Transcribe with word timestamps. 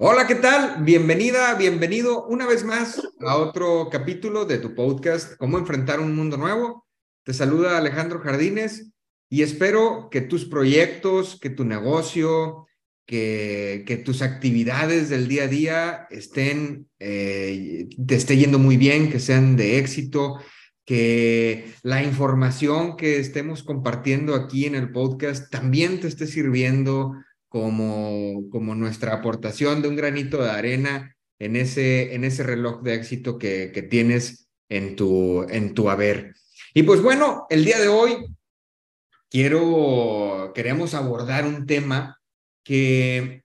Hola, 0.00 0.28
¿qué 0.28 0.36
tal? 0.36 0.84
Bienvenida, 0.84 1.56
bienvenido 1.56 2.24
una 2.26 2.46
vez 2.46 2.62
más 2.62 3.02
a 3.18 3.36
otro 3.36 3.88
capítulo 3.90 4.44
de 4.44 4.58
tu 4.58 4.72
podcast, 4.72 5.36
Cómo 5.38 5.58
enfrentar 5.58 5.98
un 5.98 6.14
mundo 6.14 6.36
nuevo. 6.36 6.86
Te 7.24 7.34
saluda 7.34 7.76
Alejandro 7.76 8.20
Jardines 8.20 8.92
y 9.28 9.42
espero 9.42 10.08
que 10.08 10.20
tus 10.20 10.44
proyectos, 10.44 11.36
que 11.40 11.50
tu 11.50 11.64
negocio, 11.64 12.68
que, 13.06 14.02
tus 14.04 14.22
actividades 14.22 15.08
del 15.08 15.26
día 15.26 15.42
a 15.42 15.48
día 15.48 16.06
estén, 16.10 16.88
eh, 17.00 17.88
te 18.06 18.14
esté 18.14 18.36
yendo 18.36 18.60
muy 18.60 18.76
bien, 18.76 19.10
que 19.10 19.18
sean 19.18 19.56
de 19.56 19.78
éxito, 19.78 20.38
que 20.84 21.72
la 21.82 22.04
información 22.04 22.96
que 22.96 23.18
estemos 23.18 23.64
compartiendo 23.64 24.36
aquí 24.36 24.64
en 24.64 24.76
el 24.76 24.92
podcast 24.92 25.50
también 25.50 25.98
te 25.98 26.06
esté 26.06 26.28
sirviendo 26.28 27.16
como, 27.48 28.48
como 28.50 28.74
nuestra 28.74 29.14
aportación 29.14 29.82
de 29.82 29.88
un 29.88 29.96
granito 29.96 30.42
de 30.42 30.50
arena 30.50 31.16
en 31.38 31.56
ese, 31.56 32.14
en 32.14 32.24
ese 32.24 32.42
reloj 32.42 32.82
de 32.82 32.94
éxito 32.94 33.38
que, 33.38 33.70
que 33.72 33.82
tienes 33.82 34.48
en 34.68 34.96
tu, 34.96 35.44
en 35.48 35.74
tu 35.74 35.88
haber. 35.88 36.34
Y 36.74 36.82
pues 36.82 37.00
bueno, 37.02 37.46
el 37.50 37.64
día 37.64 37.78
de 37.78 37.88
hoy 37.88 38.26
quiero, 39.30 40.52
queremos 40.54 40.94
abordar 40.94 41.46
un 41.46 41.66
tema 41.66 42.20
que 42.64 43.44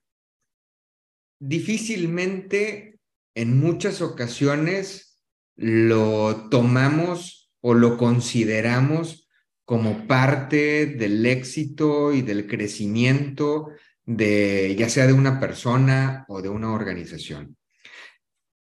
difícilmente 1.40 2.98
en 3.34 3.58
muchas 3.58 4.00
ocasiones 4.02 5.18
lo 5.56 6.48
tomamos 6.50 7.52
o 7.60 7.74
lo 7.74 7.96
consideramos 7.96 9.28
como 9.64 10.06
parte 10.06 10.86
del 10.86 11.24
éxito 11.24 12.12
y 12.12 12.22
del 12.22 12.46
crecimiento 12.46 13.70
de 14.06 14.74
ya 14.78 14.88
sea 14.88 15.06
de 15.06 15.12
una 15.12 15.40
persona 15.40 16.24
o 16.28 16.42
de 16.42 16.48
una 16.48 16.72
organización. 16.72 17.56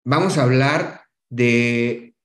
Vamos 0.03 0.37
a 0.37 0.43
hablar 0.43 1.01
de 1.29 2.15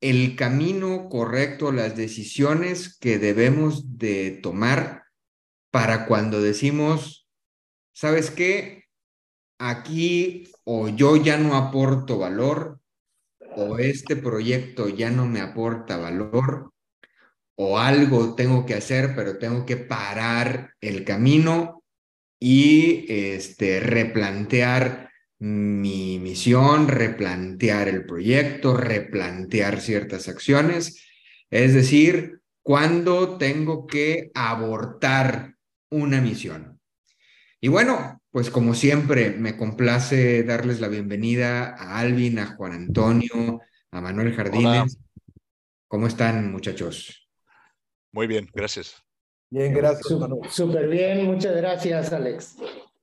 el 0.00 0.36
camino 0.36 1.08
correcto, 1.08 1.72
las 1.72 1.96
decisiones 1.96 2.98
que 2.98 3.18
debemos 3.18 3.98
de 3.98 4.38
tomar 4.42 5.04
para 5.70 6.06
cuando 6.06 6.40
decimos, 6.40 7.28
¿sabes 7.92 8.30
qué? 8.30 8.84
Aquí 9.58 10.50
o 10.64 10.88
yo 10.88 11.16
ya 11.16 11.38
no 11.38 11.56
aporto 11.56 12.18
valor 12.18 12.80
o 13.56 13.78
este 13.78 14.16
proyecto 14.16 14.88
ya 14.88 15.10
no 15.10 15.26
me 15.26 15.40
aporta 15.40 15.96
valor 15.96 16.72
o 17.56 17.78
algo 17.78 18.34
tengo 18.34 18.66
que 18.66 18.74
hacer, 18.74 19.14
pero 19.16 19.38
tengo 19.38 19.64
que 19.64 19.78
parar 19.78 20.74
el 20.80 21.04
camino 21.04 21.75
y 22.38 23.06
este, 23.08 23.80
replantear 23.80 25.10
mi 25.38 26.18
misión, 26.18 26.88
replantear 26.88 27.88
el 27.88 28.06
proyecto, 28.06 28.76
replantear 28.76 29.80
ciertas 29.80 30.28
acciones. 30.28 31.04
Es 31.50 31.74
decir, 31.74 32.40
cuando 32.62 33.36
tengo 33.38 33.86
que 33.86 34.30
abortar 34.34 35.54
una 35.90 36.20
misión. 36.20 36.80
Y 37.60 37.68
bueno, 37.68 38.20
pues 38.30 38.50
como 38.50 38.74
siempre, 38.74 39.30
me 39.30 39.56
complace 39.56 40.42
darles 40.42 40.80
la 40.80 40.88
bienvenida 40.88 41.74
a 41.74 41.98
Alvin, 41.98 42.38
a 42.38 42.54
Juan 42.54 42.72
Antonio, 42.72 43.60
a 43.90 44.00
Manuel 44.00 44.34
Jardines. 44.34 44.98
¿Cómo 45.88 46.06
están, 46.06 46.50
muchachos? 46.50 47.28
Muy 48.12 48.26
bien, 48.26 48.48
gracias. 48.52 49.05
Bien, 49.50 49.72
gracias. 49.72 50.06
Súper 50.50 50.88
bien, 50.88 51.26
muchas 51.26 51.56
gracias, 51.56 52.12
Alex. 52.12 52.56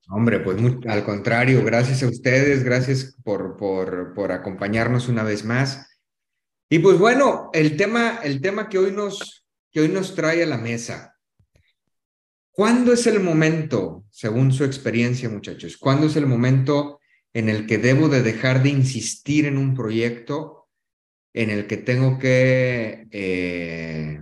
Hombre, 0.09 0.39
pues 0.41 0.57
al 0.87 1.05
contrario, 1.05 1.63
gracias 1.63 2.03
a 2.03 2.07
ustedes, 2.07 2.63
gracias 2.63 3.15
por, 3.23 3.55
por, 3.55 4.13
por 4.13 4.31
acompañarnos 4.31 5.07
una 5.07 5.23
vez 5.23 5.45
más. 5.45 5.89
Y 6.69 6.79
pues 6.79 6.97
bueno, 6.97 7.49
el 7.53 7.77
tema, 7.77 8.19
el 8.23 8.41
tema 8.41 8.67
que, 8.67 8.77
hoy 8.77 8.91
nos, 8.91 9.45
que 9.71 9.81
hoy 9.81 9.87
nos 9.87 10.15
trae 10.15 10.43
a 10.43 10.47
la 10.47 10.57
mesa. 10.57 11.17
¿Cuándo 12.51 12.93
es 12.93 13.07
el 13.07 13.19
momento, 13.19 14.05
según 14.11 14.51
su 14.51 14.63
experiencia, 14.63 15.29
muchachos? 15.29 15.77
¿Cuándo 15.77 16.07
es 16.07 16.15
el 16.15 16.27
momento 16.27 16.99
en 17.33 17.49
el 17.49 17.65
que 17.65 17.77
debo 17.77 18.09
de 18.09 18.21
dejar 18.21 18.61
de 18.61 18.69
insistir 18.69 19.45
en 19.45 19.57
un 19.57 19.73
proyecto, 19.73 20.67
en 21.33 21.49
el 21.49 21.65
que 21.65 21.77
tengo 21.77 22.19
que 22.19 23.07
eh, 23.11 24.21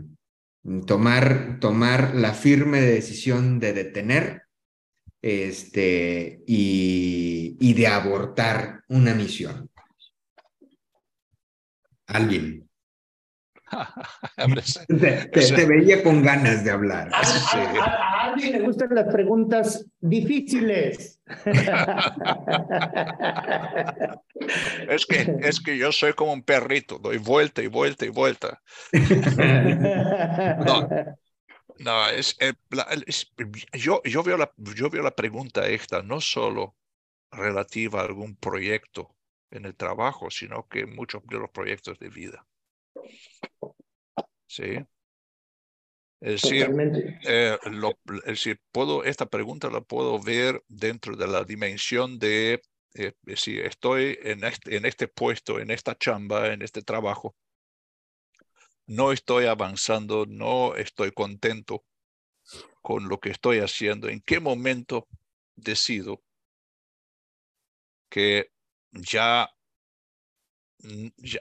tomar, 0.85 1.57
tomar 1.59 2.15
la 2.15 2.33
firme 2.33 2.81
decisión 2.81 3.59
de 3.59 3.73
detener 3.73 4.43
este, 5.21 6.43
y, 6.47 7.57
y 7.59 7.73
de 7.73 7.87
abortar 7.87 8.83
una 8.87 9.13
misión. 9.13 9.69
Alguien. 12.07 12.67
te, 14.87 15.27
te, 15.27 15.65
veía 15.65 16.03
con 16.03 16.21
ganas 16.23 16.63
de 16.63 16.71
hablar. 16.71 17.09
A, 17.13 18.10
alguien 18.33 18.53
le 18.53 18.61
gustan 18.61 18.93
las 18.95 19.13
preguntas 19.13 19.85
difíciles. 19.99 21.19
es, 24.89 25.05
que, 25.05 25.37
es 25.41 25.59
que 25.59 25.77
yo 25.77 25.91
soy 25.91 26.13
como 26.13 26.33
un 26.33 26.43
perrito, 26.43 26.97
doy 26.99 27.17
vuelta 27.17 27.61
y 27.61 27.67
vuelta 27.67 28.05
y 28.05 28.09
vuelta. 28.09 28.61
No, 30.65 30.89
no 31.79 32.09
es, 32.09 32.35
eh, 32.39 32.53
es, 33.07 33.31
yo, 33.73 34.01
yo, 34.03 34.23
veo 34.23 34.37
la, 34.37 34.51
yo 34.57 34.89
veo 34.89 35.03
la 35.03 35.15
pregunta 35.15 35.67
esta 35.67 36.01
no 36.03 36.21
solo 36.21 36.75
relativa 37.31 38.01
a 38.01 38.05
algún 38.05 38.35
proyecto 38.35 39.15
en 39.51 39.65
el 39.65 39.75
trabajo, 39.75 40.29
sino 40.29 40.67
que 40.67 40.85
muchos 40.85 41.23
de 41.25 41.39
los 41.39 41.49
proyectos 41.49 41.99
de 41.99 42.09
vida. 42.09 42.45
¿Sí? 44.47 44.85
Es 46.21 46.43
decir, 46.43 46.69
eh, 47.27 47.57
lo, 47.71 47.99
es 48.17 48.25
decir, 48.25 48.61
puedo, 48.71 49.03
esta 49.03 49.25
pregunta 49.25 49.71
la 49.71 49.81
puedo 49.81 50.19
ver 50.21 50.63
dentro 50.67 51.15
de 51.15 51.27
la 51.27 51.43
dimensión 51.43 52.19
de 52.19 52.61
eh, 52.93 53.13
si 53.35 53.57
estoy 53.57 54.19
en 54.21 54.43
este, 54.43 54.75
en 54.75 54.85
este 54.85 55.07
puesto, 55.07 55.59
en 55.59 55.71
esta 55.71 55.97
chamba, 55.97 56.53
en 56.53 56.61
este 56.61 56.83
trabajo, 56.83 57.35
no 58.85 59.11
estoy 59.11 59.45
avanzando, 59.45 60.27
no 60.27 60.75
estoy 60.75 61.11
contento 61.11 61.83
con 62.83 63.09
lo 63.09 63.19
que 63.19 63.31
estoy 63.31 63.57
haciendo, 63.57 64.07
en 64.07 64.21
qué 64.21 64.39
momento 64.39 65.07
decido 65.55 66.21
que 68.09 68.51
ya 68.91 69.49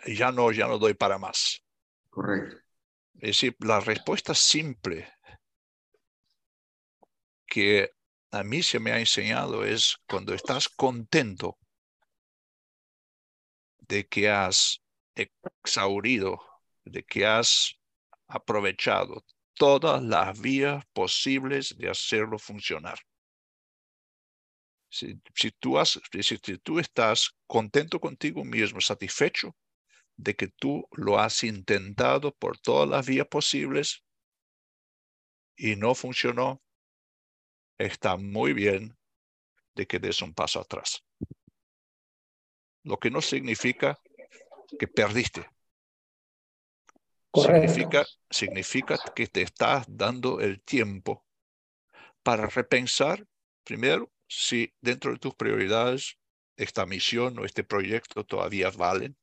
ya, 0.06 0.32
no, 0.32 0.52
ya 0.52 0.66
no 0.66 0.78
doy 0.78 0.94
para 0.94 1.18
más. 1.18 1.62
Correcto. 2.10 2.56
Es 3.20 3.36
decir, 3.36 3.54
la 3.60 3.80
respuesta 3.80 4.34
simple 4.34 5.12
que 7.46 7.90
a 8.30 8.42
mí 8.42 8.62
se 8.62 8.80
me 8.80 8.92
ha 8.92 8.98
enseñado 8.98 9.62
es 9.62 9.98
cuando 10.08 10.32
estás 10.32 10.70
contento 10.70 11.58
de 13.80 14.06
que 14.08 14.30
has 14.30 14.80
exaurido, 15.14 16.40
de 16.84 17.02
que 17.02 17.26
has 17.26 17.74
aprovechado 18.26 19.22
todas 19.52 20.02
las 20.02 20.40
vías 20.40 20.82
posibles 20.94 21.76
de 21.76 21.90
hacerlo 21.90 22.38
funcionar. 22.38 22.98
Si, 24.88 25.20
si, 25.34 25.50
tú 25.50 26.78
estás 26.78 27.30
contento 27.46 28.00
contigo 28.00 28.44
mismo, 28.44 28.80
satisfecho 28.80 29.54
de 30.22 30.36
que 30.36 30.48
tú 30.48 30.86
lo 30.92 31.18
has 31.18 31.42
intentado 31.44 32.34
por 32.34 32.58
todas 32.58 32.88
las 32.88 33.06
vías 33.06 33.26
posibles 33.26 34.04
y 35.56 35.76
no 35.76 35.94
funcionó, 35.94 36.62
está 37.78 38.16
muy 38.16 38.52
bien 38.52 38.96
de 39.74 39.86
que 39.86 39.98
des 39.98 40.20
un 40.20 40.34
paso 40.34 40.60
atrás. 40.60 41.02
Lo 42.82 42.98
que 42.98 43.10
no 43.10 43.22
significa 43.22 43.98
que 44.78 44.86
perdiste. 44.86 45.48
Significa, 47.32 48.04
significa 48.28 48.98
que 49.14 49.26
te 49.26 49.42
estás 49.42 49.86
dando 49.88 50.40
el 50.40 50.60
tiempo 50.62 51.24
para 52.22 52.46
repensar 52.46 53.26
primero 53.64 54.12
si 54.28 54.74
dentro 54.80 55.12
de 55.12 55.18
tus 55.18 55.34
prioridades 55.34 56.18
esta 56.56 56.84
misión 56.84 57.38
o 57.38 57.44
este 57.44 57.64
proyecto 57.64 58.24
todavía 58.24 58.70
valen. 58.70 59.16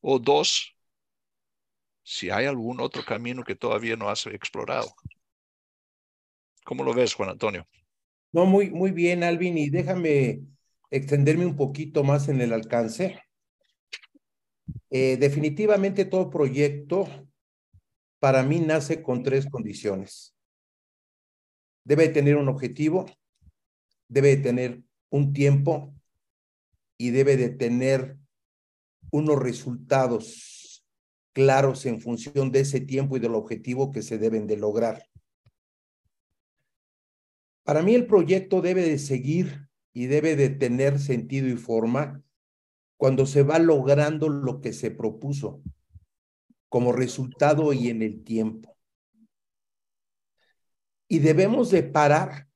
O 0.00 0.18
dos, 0.18 0.76
si 2.02 2.30
hay 2.30 2.46
algún 2.46 2.80
otro 2.80 3.04
camino 3.04 3.44
que 3.44 3.54
todavía 3.54 3.96
no 3.96 4.08
has 4.08 4.26
explorado. 4.26 4.94
¿Cómo 6.64 6.84
lo 6.84 6.94
ves, 6.94 7.14
Juan 7.14 7.30
Antonio? 7.30 7.66
No, 8.32 8.46
muy, 8.46 8.70
muy 8.70 8.92
bien, 8.92 9.24
Alvin, 9.24 9.58
y 9.58 9.70
déjame 9.70 10.42
extenderme 10.90 11.46
un 11.46 11.56
poquito 11.56 12.04
más 12.04 12.28
en 12.28 12.40
el 12.40 12.52
alcance. 12.52 13.20
Eh, 14.90 15.16
definitivamente 15.18 16.04
todo 16.04 16.30
proyecto 16.30 17.06
para 18.18 18.42
mí 18.42 18.60
nace 18.60 19.02
con 19.02 19.22
tres 19.22 19.46
condiciones. 19.46 20.34
Debe 21.84 22.08
tener 22.08 22.36
un 22.36 22.48
objetivo, 22.48 23.06
debe 24.08 24.36
tener 24.36 24.82
un 25.08 25.32
tiempo 25.32 25.94
y 26.98 27.10
debe 27.10 27.36
de 27.36 27.48
tener 27.48 28.19
unos 29.10 29.38
resultados 29.38 30.84
claros 31.32 31.86
en 31.86 32.00
función 32.00 32.50
de 32.50 32.60
ese 32.60 32.80
tiempo 32.80 33.16
y 33.16 33.20
del 33.20 33.34
objetivo 33.34 33.92
que 33.92 34.02
se 34.02 34.18
deben 34.18 34.46
de 34.46 34.56
lograr. 34.56 35.04
Para 37.64 37.82
mí 37.82 37.94
el 37.94 38.06
proyecto 38.06 38.60
debe 38.60 38.82
de 38.82 38.98
seguir 38.98 39.68
y 39.92 40.06
debe 40.06 40.36
de 40.36 40.50
tener 40.50 40.98
sentido 40.98 41.48
y 41.48 41.56
forma 41.56 42.22
cuando 42.96 43.26
se 43.26 43.42
va 43.42 43.58
logrando 43.58 44.28
lo 44.28 44.60
que 44.60 44.72
se 44.72 44.90
propuso 44.90 45.62
como 46.68 46.92
resultado 46.92 47.72
y 47.72 47.88
en 47.88 48.02
el 48.02 48.22
tiempo. 48.24 48.76
Y 51.08 51.18
debemos 51.18 51.70
de 51.70 51.82
parar 51.82 52.48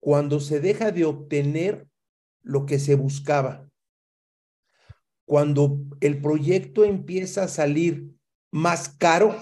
cuando 0.00 0.40
se 0.40 0.60
deja 0.60 0.90
de 0.90 1.04
obtener 1.04 1.86
lo 2.42 2.66
que 2.66 2.78
se 2.78 2.94
buscaba. 2.94 3.68
Cuando 5.26 5.78
el 6.00 6.20
proyecto 6.20 6.84
empieza 6.84 7.44
a 7.44 7.48
salir 7.48 8.10
más 8.52 8.88
caro, 8.88 9.36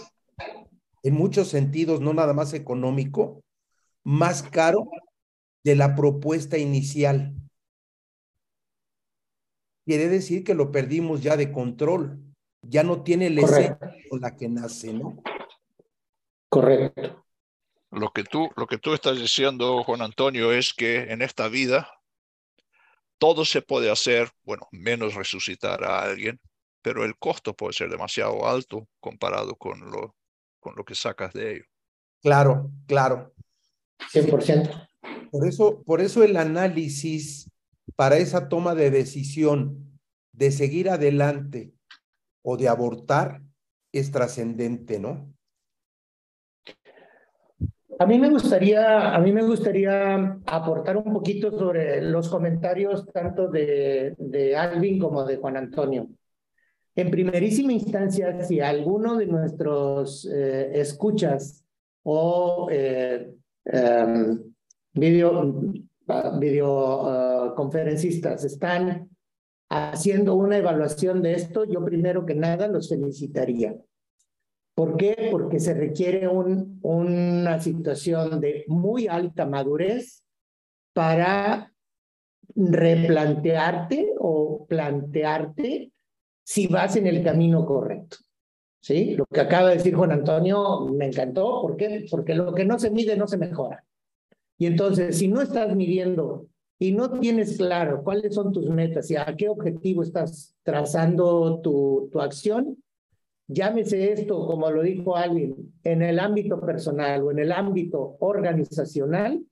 en 1.02 1.14
muchos 1.14 1.49
sentidos, 1.49 2.00
no 2.00 2.12
nada 2.14 2.32
más 2.32 2.55
económico, 2.55 3.43
más 4.05 4.43
caro 4.43 4.88
de 5.64 5.76
la 5.76 5.94
propuesta 5.94 6.58
inicial. 6.58 7.34
Quiere 9.84 10.08
decir 10.08 10.44
que 10.44 10.55
lo 10.55 10.70
perdimos 10.70 11.23
ya 11.23 11.37
de 11.37 11.50
control. 11.50 12.20
Ya 12.62 12.85
no 12.85 13.02
tiene 13.02 13.31
la 13.31 13.40
esencia 13.43 13.78
con 14.08 14.20
la 14.20 14.37
que 14.37 14.49
nace, 14.49 14.93
¿no? 14.93 15.20
Correcto. 16.49 17.25
Lo 17.90 18.12
que 18.12 18.23
tú, 18.23 18.50
lo 18.56 18.67
que 18.67 18.78
tú 18.78 18.94
estás 18.94 19.19
diciendo, 19.19 19.82
Juan 19.82 20.00
Antonio, 20.00 20.52
es 20.52 20.73
que 20.73 21.12
en 21.12 21.23
esta 21.23 21.49
vida 21.49 21.90
todo 23.22 23.44
se 23.44 23.62
puede 23.62 23.88
hacer, 23.88 24.32
bueno, 24.42 24.66
menos 24.72 25.14
resucitar 25.14 25.84
a 25.84 26.02
alguien, 26.02 26.40
pero 26.82 27.04
el 27.04 27.16
costo 27.16 27.54
puede 27.54 27.72
ser 27.72 27.88
demasiado 27.88 28.48
alto 28.48 28.88
comparado 28.98 29.54
con 29.54 29.78
lo, 29.92 30.16
con 30.58 30.74
lo 30.74 30.84
que 30.84 30.96
sacas 30.96 31.32
de 31.32 31.52
ello. 31.52 31.64
Claro, 32.20 32.72
claro. 32.88 33.32
100%. 34.12 34.88
Por 35.30 35.46
eso, 35.46 35.84
por 35.84 36.00
eso 36.00 36.24
el 36.24 36.36
análisis 36.36 37.48
para 37.94 38.16
esa 38.16 38.48
toma 38.48 38.74
de 38.74 38.90
decisión 38.90 40.00
de 40.32 40.50
seguir 40.50 40.90
adelante 40.90 41.72
o 42.42 42.56
de 42.56 42.66
abortar 42.66 43.40
es 43.92 44.10
trascendente, 44.10 44.98
¿no? 44.98 45.32
A 48.02 48.06
mí 48.06 48.19
me 48.19 48.31
gustaría, 48.31 49.14
a 49.14 49.20
mí 49.20 49.31
me 49.31 49.44
gustaría 49.44 50.40
aportar 50.46 50.96
un 50.96 51.12
poquito 51.12 51.56
sobre 51.56 52.02
los 52.02 52.28
comentarios 52.28 53.06
tanto 53.06 53.46
de, 53.46 54.56
Alvin 54.58 54.99
como 54.99 55.25
de 55.25 55.37
Juan 55.37 55.56
Antonio. 55.56 56.08
En 56.96 57.12
primerísima 57.12 57.72
instancia, 57.72 58.43
si 58.43 58.58
alguno 58.58 59.16
de 59.16 59.26
nuestros 59.26 60.25
eh, 60.25 60.81
escuchas 60.81 61.64
o 62.02 62.66
eh, 62.72 63.34
em, 63.66 64.52
video, 64.94 65.52
video 66.40 67.50
uh, 67.52 67.54
conferencistas 67.54 68.44
están 68.44 69.10
haciendo 69.69 70.34
una 70.34 70.56
evaluación 70.56 71.22
de 71.22 71.34
esto, 71.34 71.64
yo 71.66 71.84
primero 71.84 72.26
que 72.26 72.34
nada 72.34 72.66
los 72.66 72.88
felicitaría. 72.88 73.76
¿Por 74.74 74.96
qué? 74.96 75.28
Porque 75.30 75.60
se 75.60 75.74
requiere 75.74 76.28
un, 76.28 76.78
una 76.82 77.60
situación 77.60 78.40
de 78.40 78.64
muy 78.69 79.06
alta 79.06 79.44
madurez 79.46 80.24
para 80.94 81.72
replantearte 82.54 84.14
o 84.19 84.66
plantearte 84.69 85.92
si 86.44 86.66
vas 86.66 86.96
en 86.96 87.06
el 87.06 87.22
camino 87.22 87.64
correcto. 87.66 88.19
¿Sí? 88.80 89.14
Lo 89.14 89.26
que 89.26 89.40
acaba 89.40 89.69
de 89.69 89.76
decir 89.76 89.94
Juan 89.94 90.10
Antonio 90.10 90.80
me 90.86 91.06
encantó. 91.06 91.62
¿Por 91.62 91.76
qué? 91.76 92.06
Porque 92.10 92.34
lo 92.34 92.52
que 92.52 92.64
no 92.64 92.78
se 92.78 92.90
mide 92.90 93.16
no 93.16 93.28
se 93.28 93.38
mejora. 93.38 93.84
Y 94.58 94.66
entonces, 94.66 95.16
si 95.18 95.28
no 95.28 95.40
estás 95.40 95.75
midiendo 95.76 96.46
y 96.80 96.90
no 96.92 97.20
tienes 97.20 97.58
claro 97.58 98.02
cuáles 98.02 98.34
son 98.34 98.52
tus 98.52 98.68
metas 98.68 99.08
y 99.10 99.16
a 99.16 99.25
qué 99.36 99.48
objetivo 99.48 100.02
estás 100.02 100.56
trazando 100.64 101.60
tu, 101.60 102.08
tu 102.10 102.20
acción, 102.20 102.76
llámese 103.48 104.12
esto, 104.12 104.46
como 104.46 104.70
lo 104.70 104.82
dijo 104.82 105.16
alguien, 105.16 105.72
en 105.84 106.02
el 106.02 106.18
ámbito 106.18 106.60
personal 106.60 107.22
o 107.22 107.30
en 107.30 107.38
el 107.38 107.52
ámbito 107.52 108.16
organizacional, 108.20 109.42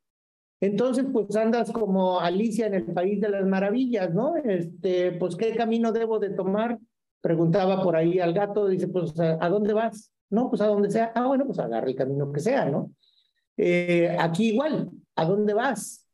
entonces 0.61 1.07
pues 1.11 1.35
andas 1.37 1.73
como 1.73 2.21
Alicia 2.21 2.67
en 2.67 2.75
el 2.75 2.85
País 2.85 3.21
de 3.21 3.31
las 3.31 3.47
Maravillas, 3.47 4.13
¿no? 4.13 4.37
Este, 4.37 5.13
pues 5.13 5.35
¿qué 5.37 5.55
camino 5.55 5.91
debo 5.91 6.19
de 6.19 6.31
tomar? 6.31 6.79
Preguntaba 7.23 7.83
por 7.83 7.97
ahí 7.97 8.19
al 8.19 8.35
gato, 8.35 8.69
dice, 8.69 8.89
pues 8.89 9.19
¿a 9.19 9.49
dónde 9.49 9.73
vas? 9.73 10.13
No, 10.29 10.49
pues 10.49 10.61
a 10.63 10.67
donde 10.67 10.91
sea. 10.91 11.13
Ah, 11.15 11.27
bueno, 11.27 11.47
pues 11.47 11.59
agarra 11.59 11.87
el 11.87 11.95
camino 11.95 12.31
que 12.31 12.41
sea, 12.41 12.67
¿no? 12.67 12.93
Eh, 13.57 14.17
aquí 14.19 14.51
igual, 14.51 14.91
¿a 15.17 15.25
dónde 15.25 15.55
vas? 15.55 16.07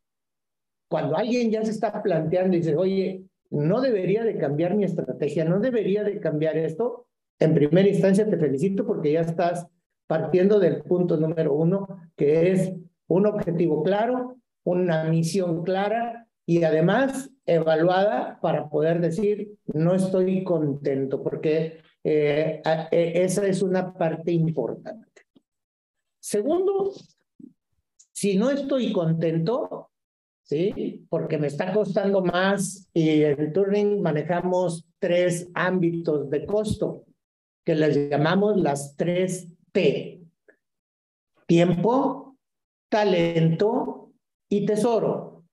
Cuando 0.89 1.17
alguien 1.17 1.51
ya 1.51 1.65
se 1.65 1.73
está 1.73 2.03
planteando 2.03 2.57
y 2.57 2.61
dice, 2.61 2.77
oye, 2.77 3.25
no 3.51 3.81
debería 3.81 4.25
de 4.25 4.39
cambiar 4.39 4.75
mi 4.75 4.85
estrategia, 4.85 5.45
no 5.45 5.59
debería 5.61 6.05
de 6.05 6.21
cambiar 6.21 6.57
esto, 6.57 7.07
en 7.39 7.55
primera 7.55 7.89
instancia 7.89 8.29
te 8.29 8.39
felicito 8.39 8.87
porque 8.87 9.13
ya 9.13 9.21
estás 9.21 9.67
partiendo 10.07 10.59
del 10.59 10.83
punto 10.83 11.17
número 11.17 11.55
uno, 11.55 12.11
que 12.17 12.53
es 12.53 12.73
un 13.09 13.27
objetivo 13.27 13.83
claro, 13.83 14.37
una 14.65 15.05
misión 15.05 15.63
clara 15.63 16.29
y 16.47 16.63
además 16.63 17.31
evaluada 17.45 18.39
para 18.41 18.69
poder 18.69 19.01
decir, 19.01 19.57
no 19.67 19.95
estoy 19.95 20.45
contento, 20.45 21.23
porque 21.23 21.81
eh, 22.05 22.63
e, 22.91 23.23
esa 23.25 23.47
es 23.47 23.63
una 23.63 23.93
parte 23.95 24.33
importante. 24.33 25.23
Segundo, 26.21 26.93
si 28.13 28.37
no 28.37 28.51
estoy 28.51 28.93
contento, 28.93 29.91
¿sí? 30.43 31.05
Porque 31.09 31.39
me 31.39 31.49
está 31.49 31.73
costando 31.73 32.23
más 32.23 32.89
y 32.93 33.23
en 33.23 33.53
Turing 33.53 34.01
manejamos 34.01 34.87
tres 34.99 35.49
ámbitos 35.55 36.31
de 36.31 36.47
costo 36.47 37.06
que 37.67 37.75
les 37.75 38.09
llamamos 38.09 38.57
las 38.57 38.97
tres 38.97 39.49
T. 39.73 40.23
Tiempo, 41.47 42.37
talento 42.89 44.13
y 44.49 44.65
tesoro. 44.65 45.45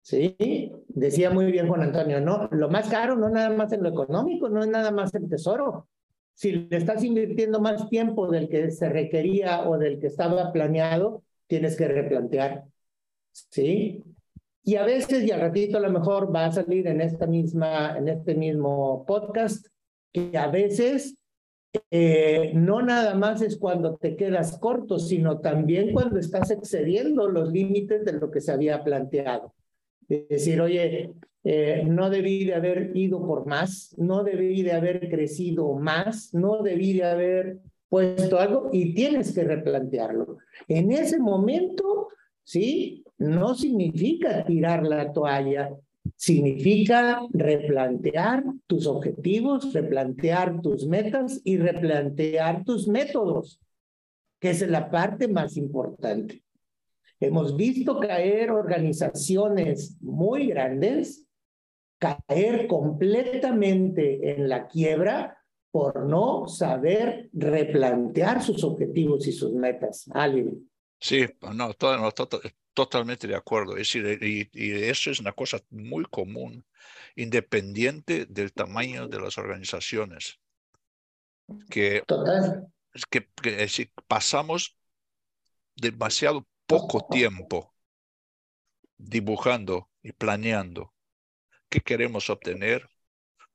¿Sí? 0.00 0.72
Decía 0.86 1.30
muy 1.30 1.50
bien 1.50 1.66
Juan 1.66 1.82
Antonio, 1.82 2.20
¿no? 2.20 2.48
Lo 2.52 2.70
más 2.70 2.88
caro 2.88 3.16
no 3.16 3.28
nada 3.28 3.50
más 3.50 3.72
en 3.72 3.82
lo 3.82 3.88
económico, 3.88 4.48
no 4.48 4.62
es 4.62 4.68
nada 4.68 4.92
más 4.92 5.12
el 5.14 5.28
tesoro. 5.28 5.88
Si 6.32 6.52
le 6.52 6.76
estás 6.76 7.02
invirtiendo 7.02 7.60
más 7.60 7.88
tiempo 7.88 8.30
del 8.30 8.48
que 8.48 8.70
se 8.70 8.88
requería 8.88 9.68
o 9.68 9.78
del 9.78 9.98
que 9.98 10.06
estaba 10.06 10.52
planeado, 10.52 11.24
tienes 11.48 11.76
que 11.76 11.88
replantear. 11.88 12.66
¿Sí? 13.32 14.04
Y 14.62 14.76
a 14.76 14.84
veces, 14.84 15.24
y 15.24 15.32
al 15.32 15.40
ratito 15.40 15.78
a 15.78 15.80
lo 15.80 15.90
mejor 15.90 16.32
va 16.34 16.46
a 16.46 16.52
salir 16.52 16.86
en 16.86 17.00
esta 17.00 17.26
misma, 17.26 17.98
en 17.98 18.06
este 18.06 18.36
mismo 18.36 19.04
podcast, 19.06 19.66
que 20.12 20.38
a 20.38 20.46
veces 20.46 21.17
eh, 21.90 22.52
no 22.54 22.82
nada 22.82 23.14
más 23.14 23.42
es 23.42 23.56
cuando 23.56 23.96
te 23.96 24.16
quedas 24.16 24.58
corto, 24.58 24.98
sino 24.98 25.40
también 25.40 25.92
cuando 25.92 26.18
estás 26.18 26.50
excediendo 26.50 27.28
los 27.28 27.52
límites 27.52 28.04
de 28.04 28.12
lo 28.12 28.30
que 28.30 28.40
se 28.40 28.52
había 28.52 28.82
planteado. 28.82 29.54
Es 30.08 30.28
decir, 30.28 30.60
oye, 30.60 31.12
eh, 31.44 31.84
no 31.86 32.10
debí 32.10 32.44
de 32.44 32.54
haber 32.54 32.96
ido 32.96 33.24
por 33.26 33.46
más, 33.46 33.94
no 33.98 34.24
debí 34.24 34.62
de 34.62 34.72
haber 34.72 35.08
crecido 35.08 35.74
más, 35.74 36.32
no 36.34 36.62
debí 36.62 36.94
de 36.94 37.04
haber 37.04 37.58
puesto 37.88 38.38
algo 38.38 38.70
y 38.72 38.94
tienes 38.94 39.34
que 39.34 39.44
replantearlo. 39.44 40.38
En 40.66 40.92
ese 40.92 41.18
momento, 41.18 42.08
¿sí? 42.44 43.04
No 43.18 43.54
significa 43.54 44.44
tirar 44.44 44.84
la 44.84 45.12
toalla, 45.12 45.70
significa 46.18 47.20
replantear 47.32 48.42
tus 48.66 48.88
objetivos, 48.88 49.72
replantear 49.72 50.60
tus 50.60 50.84
metas 50.84 51.40
y 51.44 51.58
replantear 51.58 52.64
tus 52.64 52.88
métodos, 52.88 53.60
que 54.40 54.50
es 54.50 54.68
la 54.68 54.90
parte 54.90 55.28
más 55.28 55.56
importante. 55.56 56.42
Hemos 57.20 57.56
visto 57.56 58.00
caer 58.00 58.50
organizaciones 58.50 59.96
muy 60.00 60.48
grandes, 60.48 61.24
caer 61.98 62.66
completamente 62.66 64.32
en 64.32 64.48
la 64.48 64.66
quiebra 64.66 65.38
por 65.70 66.04
no 66.04 66.48
saber 66.48 67.30
replantear 67.32 68.42
sus 68.42 68.64
objetivos 68.64 69.26
y 69.28 69.32
sus 69.32 69.52
metas. 69.52 70.10
Sí, 71.00 71.26
no, 71.54 71.74
todo, 71.74 72.40
totalmente 72.78 73.26
de 73.26 73.34
acuerdo. 73.34 73.72
Es 73.72 73.92
decir, 73.92 74.22
y, 74.22 74.48
y, 74.52 74.84
eso 74.84 75.10
es 75.10 75.18
una 75.18 75.32
cosa 75.32 75.58
muy 75.70 76.04
común, 76.04 76.64
independiente 77.16 78.24
del 78.26 78.52
tamaño 78.52 79.08
de 79.08 79.20
las 79.20 79.36
organizaciones. 79.36 80.38
Que, 81.68 82.04
Total. 82.06 82.72
que, 83.10 83.28
que 83.42 83.50
es 83.50 83.56
decir, 83.56 83.90
pasamos 84.06 84.78
demasiado 85.74 86.46
poco 86.66 87.04
tiempo 87.10 87.74
dibujando 88.96 89.90
y 90.00 90.12
planeando 90.12 90.94
qué 91.70 91.80
queremos 91.80 92.30
obtener, 92.30 92.88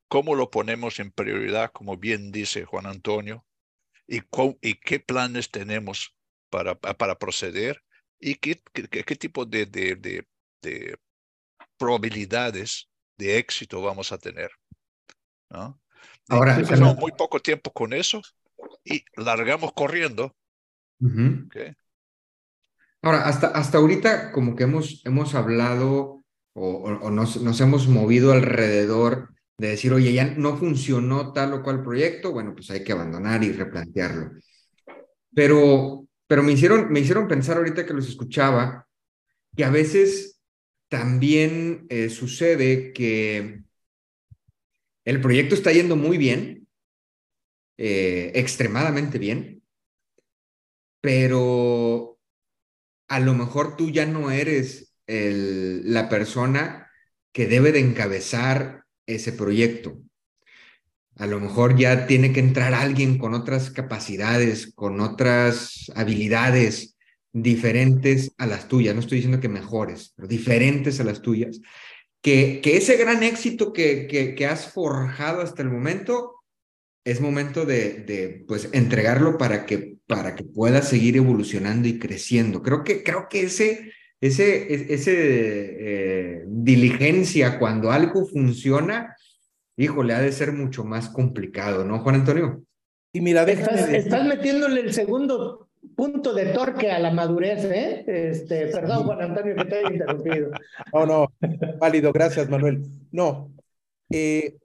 cómo 0.10 0.36
lo 0.36 0.52
ponemos 0.52 1.00
en 1.00 1.12
prioridad, 1.12 1.72
como 1.72 1.96
bien 1.96 2.34
dice 2.34 2.66
Juan 2.66 2.88
Antonio, 2.88 3.46
y, 4.06 4.20
y 4.60 4.74
qué 4.82 5.00
planes 5.00 5.50
tenemos 5.50 6.14
para, 6.50 6.76
para 6.76 7.18
proceder 7.18 7.82
y 8.24 8.36
qué, 8.36 8.62
qué, 8.72 9.04
qué 9.04 9.16
tipo 9.16 9.46
de, 9.46 9.66
de, 9.66 9.96
de, 9.96 10.26
de, 10.62 10.98
probabilidades 11.78 12.90
de 13.18 13.38
éxito 13.38 13.82
vamos 13.82 14.14
a 14.14 14.18
tener. 14.18 14.50
¿no? 15.50 15.82
Ahora, 16.30 16.56
pasamos 16.56 16.96
muy 16.96 17.12
poco 17.12 17.42
tiempo 17.42 17.72
con 17.72 17.92
eso 17.92 18.22
y 18.86 19.04
largamos 19.18 19.74
corriendo. 19.74 20.34
Uh 21.00 21.08
-huh. 21.08 21.46
okay. 21.48 21.74
Ahora, 23.02 23.28
hasta, 23.28 23.48
hasta 23.48 23.78
ahorita 23.78 24.32
como 24.32 24.56
que 24.56 24.64
hemos, 24.64 25.02
hemos 25.06 25.36
hablado 25.36 26.24
o, 26.54 26.68
o, 26.78 27.12
nos, 27.12 27.42
nos, 27.42 27.60
hemos 27.60 27.88
movido 27.88 28.32
alrededor 28.32 29.34
de 29.58 29.70
decir, 29.70 29.92
oye, 29.92 30.14
ya 30.14 30.24
no 30.24 30.56
funcionó 30.56 31.34
tal 31.34 31.54
o 31.54 31.64
cual 31.64 31.84
proyecto, 31.84 32.32
bueno, 32.32 32.54
pues 32.56 32.70
hay 32.72 32.84
que 32.86 32.94
abandonar 32.94 33.44
y 33.44 33.52
replantearlo. 33.52 34.32
Pero, 35.36 36.08
pero 36.34 36.42
me, 36.42 36.54
hicieron, 36.54 36.92
me 36.92 37.00
hicieron 37.00 37.28
pensar 37.28 37.58
ahorita 37.58 37.86
que 37.86 37.94
los 37.94 38.10
escuchaba 38.10 38.88
que 39.56 39.66
a 39.66 39.70
veces 39.70 40.42
también 40.90 41.86
eh, 41.90 42.10
sucede 42.10 42.92
que 42.92 43.62
el 45.06 45.22
proyecto 45.22 45.54
está 45.54 45.72
yendo 45.72 45.96
muy 45.96 46.18
bien, 46.18 46.68
eh, 47.78 48.32
extremadamente 48.34 49.20
bien, 49.20 49.62
pero 51.02 52.18
a 53.10 53.20
lo 53.20 53.36
mejor 53.36 53.78
tú 53.78 53.92
ya 53.92 54.08
no 54.08 54.32
eres 54.32 54.96
el, 55.06 55.94
la 55.94 56.10
persona 56.10 56.90
que 57.32 57.46
debe 57.46 57.72
de 57.72 57.82
encabezar 57.82 58.86
ese 59.06 59.34
proyecto. 59.34 60.02
A 61.18 61.28
lo 61.28 61.40
mejor 61.40 61.78
ya 61.78 62.08
tiene 62.08 62.34
que 62.34 62.40
entrar 62.40 62.74
alguien 62.74 63.18
con 63.18 63.34
otras 63.34 63.70
capacidades, 63.70 64.72
con 64.74 65.00
otras 65.00 65.92
habilidades 65.96 66.96
diferentes 67.32 68.32
a 68.38 68.46
las 68.48 68.68
tuyas. 68.68 68.94
No 68.96 69.02
estoy 69.02 69.18
diciendo 69.18 69.40
que 69.40 69.50
mejores, 69.50 70.14
pero 70.16 70.28
diferentes 70.28 71.00
a 71.00 71.04
las 71.04 71.22
tuyas. 71.22 71.60
Que, 72.22 72.62
que 72.64 72.78
ese 72.78 72.96
gran 72.98 73.22
éxito 73.22 73.74
que, 73.74 74.08
que, 74.08 74.34
que 74.34 74.46
has 74.46 74.72
forjado 74.72 75.42
hasta 75.42 75.62
el 75.62 75.70
momento 75.70 76.34
es 77.06 77.20
momento 77.20 77.66
de, 77.66 78.04
de, 78.06 78.46
pues 78.48 78.70
entregarlo 78.72 79.38
para 79.38 79.66
que 79.66 79.98
para 80.08 80.36
que 80.36 80.44
pueda 80.44 80.82
seguir 80.82 81.18
evolucionando 81.18 81.88
y 81.88 82.00
creciendo. 82.00 82.62
Creo 82.62 82.84
que 82.84 83.04
creo 83.04 83.28
que 83.30 83.44
ese 83.44 83.92
ese 84.22 84.94
ese 84.94 85.14
eh, 85.16 86.44
diligencia 86.48 87.60
cuando 87.60 87.92
algo 87.92 88.26
funciona, 88.26 89.16
híjole, 89.78 90.14
ha 90.14 90.22
de 90.22 90.32
ser 90.32 90.52
mucho 90.52 90.84
más 90.84 91.10
complicado, 91.10 91.84
¿no, 91.84 92.00
Juan 92.00 92.16
Antonio? 92.16 92.64
Y 93.14 93.22
mira, 93.22 93.44
estás, 93.44 93.90
estás 93.90 94.26
metiéndole 94.26 94.82
el 94.82 94.94
segundo 94.94 95.70
punto 95.96 96.34
de 96.34 96.48
torque 96.48 96.92
a 96.92 97.00
la 97.00 97.12
madurez, 97.12 97.64
¿eh? 97.66 98.04
Este, 98.08 98.68
perdón, 98.68 99.04
Juan 99.04 99.22
Antonio, 99.22 99.56
que 99.56 99.66
te 99.66 99.78
haya 99.78 99.92
interrumpido. 99.92 100.52
No, 100.94 101.06
no, 101.06 101.34
válido, 101.80 102.12
gracias, 102.12 102.50
Manuel. 102.50 102.84
No, 103.12 103.54
eh, 104.10 104.58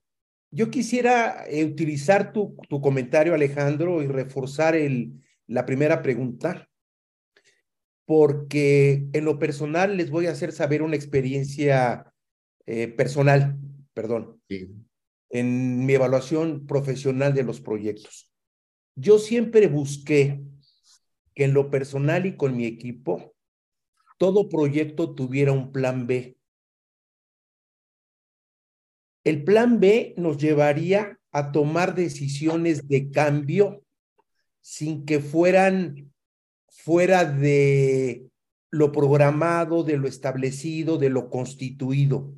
yo 0.51 0.71
quisiera 0.71 1.45
eh, 1.49 1.65
utilizar 1.65 2.33
tu, 2.33 2.57
tu, 2.69 2.81
comentario, 2.81 3.35
Alejandro, 3.35 4.03
y 4.03 4.07
reforzar 4.07 4.75
el, 4.75 5.13
la 5.47 5.67
primera 5.67 6.03
pregunta, 6.03 6.69
porque 8.07 9.07
en 9.13 9.25
lo 9.25 9.39
personal 9.39 9.97
les 9.97 10.11
voy 10.11 10.27
a 10.27 10.31
hacer 10.31 10.53
saber 10.53 10.83
una 10.83 10.97
experiencia 10.97 12.13
eh, 12.67 12.89
personal, 12.89 13.59
perdón, 13.93 14.41
sí. 14.49 14.75
En 15.31 15.85
mi 15.85 15.95
evaluación 15.95 16.67
profesional 16.67 17.35
de 17.35 17.43
los 17.43 17.61
proyectos. 17.61 18.33
Yo 18.95 19.19
siempre 19.19 19.69
busqué 19.69 20.43
que 21.35 21.45
en 21.45 21.55
lo 21.55 21.71
personal 21.71 22.27
y 22.27 22.37
con 22.37 22.57
mi 22.57 22.67
equipo, 22.67 23.35
todo 24.19 24.49
proyecto 24.49 25.15
tuviera 25.15 25.53
un 25.53 25.71
plan 25.71 26.07
B. 26.07 26.37
El 29.25 29.45
plan 29.45 29.79
B 29.79 30.15
nos 30.17 30.39
llevaría 30.39 31.19
a 31.31 31.53
tomar 31.53 31.95
decisiones 31.95 32.89
de 32.89 33.11
cambio 33.11 33.85
sin 34.61 35.05
que 35.05 35.21
fueran 35.21 36.13
fuera 36.69 37.25
de 37.25 38.29
lo 38.71 38.93
programado, 38.93 39.83
de 39.85 39.97
lo 39.97 40.09
establecido, 40.09 40.99
de 40.99 41.11
lo 41.11 41.31
constituido. 41.31 42.35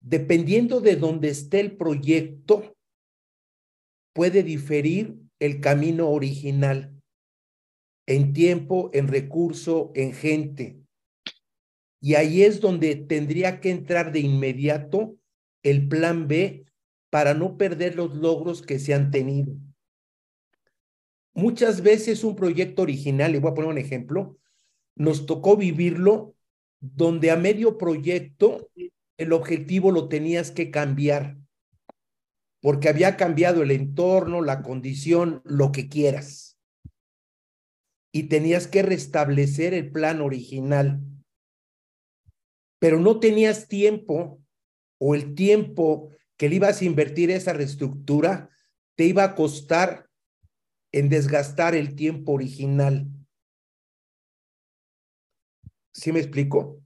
Dependiendo 0.00 0.80
de 0.80 0.96
dónde 0.96 1.28
esté 1.28 1.60
el 1.60 1.76
proyecto, 1.76 2.76
puede 4.12 4.42
diferir 4.42 5.16
el 5.38 5.60
camino 5.60 6.08
original 6.10 6.94
en 8.06 8.32
tiempo, 8.32 8.90
en 8.92 9.08
recurso, 9.08 9.92
en 9.94 10.12
gente. 10.12 10.80
Y 12.00 12.14
ahí 12.14 12.42
es 12.42 12.60
donde 12.60 12.96
tendría 12.96 13.60
que 13.60 13.70
entrar 13.70 14.10
de 14.10 14.20
inmediato 14.20 15.16
el 15.62 15.86
plan 15.88 16.26
B 16.26 16.64
para 17.10 17.34
no 17.34 17.56
perder 17.56 17.96
los 17.96 18.14
logros 18.14 18.62
que 18.62 18.78
se 18.78 18.94
han 18.94 19.10
tenido. 19.10 19.54
Muchas 21.34 21.82
veces 21.82 22.24
un 22.24 22.34
proyecto 22.34 22.82
original, 22.82 23.32
le 23.32 23.38
voy 23.38 23.50
a 23.50 23.54
poner 23.54 23.70
un 23.70 23.78
ejemplo, 23.78 24.38
nos 24.96 25.26
tocó 25.26 25.56
vivirlo 25.56 26.34
donde 26.80 27.30
a 27.30 27.36
medio 27.36 27.78
proyecto 27.78 28.68
el 29.20 29.32
objetivo 29.32 29.92
lo 29.92 30.08
tenías 30.08 30.50
que 30.50 30.70
cambiar, 30.70 31.36
porque 32.60 32.88
había 32.88 33.16
cambiado 33.16 33.62
el 33.62 33.70
entorno, 33.70 34.42
la 34.42 34.62
condición, 34.62 35.42
lo 35.44 35.72
que 35.72 35.88
quieras. 35.88 36.58
Y 38.12 38.24
tenías 38.24 38.66
que 38.66 38.82
restablecer 38.82 39.74
el 39.74 39.92
plan 39.92 40.20
original 40.20 41.00
pero 42.80 42.98
no 42.98 43.20
tenías 43.20 43.68
tiempo 43.68 44.42
o 44.98 45.14
el 45.14 45.34
tiempo 45.34 46.10
que 46.36 46.48
le 46.48 46.56
ibas 46.56 46.80
a 46.80 46.84
invertir 46.86 47.30
esa 47.30 47.52
reestructura 47.52 48.50
te 48.96 49.04
iba 49.04 49.22
a 49.22 49.34
costar 49.34 50.08
en 50.92 51.08
desgastar 51.08 51.74
el 51.74 51.94
tiempo 51.94 52.32
original. 52.32 53.06
¿Sí 55.92 56.10
me 56.10 56.20
explico? 56.20 56.80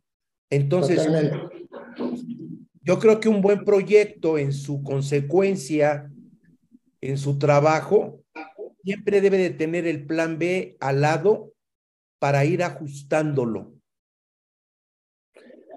Entonces. 0.51 1.07
Yo 2.85 2.99
creo 2.99 3.19
que 3.19 3.29
un 3.31 3.41
buen 3.41 3.65
proyecto 3.65 4.37
en 4.37 4.53
su 4.53 4.83
consecuencia, 4.83 6.11
en 7.01 7.17
su 7.17 7.39
trabajo, 7.39 8.21
siempre 8.83 9.23
debe 9.23 9.39
de 9.39 9.51
tener 9.51 9.87
el 9.87 10.07
plan 10.07 10.39
B 10.39 10.77
al 10.81 11.01
lado 11.01 11.53
para 12.19 12.45
ir 12.45 12.63
ajustándolo. 12.63 13.73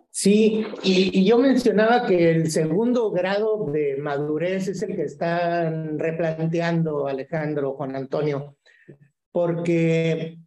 Sí, 0.09 0.65
y, 0.83 1.19
y, 1.19 1.25
yo 1.25 1.37
mencionaba 1.37 2.07
que 2.07 2.31
el 2.31 2.49
segundo 2.49 3.11
grado 3.11 3.69
de 3.71 3.97
madurez 3.97 4.67
es 4.67 4.81
el 4.81 4.95
que 4.95 5.03
están 5.03 5.99
replanteando 5.99 7.07
Alejandro, 7.07 7.73
Juan 7.73 7.95
Antonio, 7.95 8.57
porque 9.31 10.39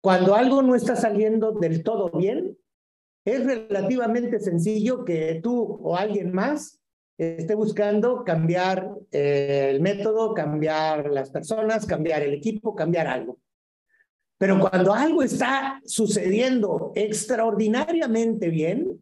cuando 0.00 0.34
algo 0.34 0.62
no 0.62 0.74
está 0.74 0.96
saliendo 0.96 1.52
del 1.52 1.82
todo 1.82 2.10
bien, 2.10 2.56
es 3.24 3.44
relativamente 3.44 4.40
sencillo 4.40 5.04
que 5.04 5.40
tú 5.42 5.80
o 5.82 5.96
alguien 5.96 6.32
más 6.32 6.80
esté 7.18 7.54
buscando 7.54 8.24
cambiar 8.24 8.90
eh, 9.12 9.68
el 9.70 9.80
método, 9.80 10.34
cambiar 10.34 11.10
las 11.10 11.30
personas, 11.30 11.86
cambiar 11.86 12.22
el 12.22 12.34
equipo, 12.34 12.74
cambiar 12.74 13.06
algo. 13.06 13.38
Pero 14.38 14.58
cuando 14.58 14.92
algo 14.92 15.22
está 15.22 15.80
sucediendo 15.84 16.90
extraordinariamente 16.96 18.48
bien, 18.48 19.00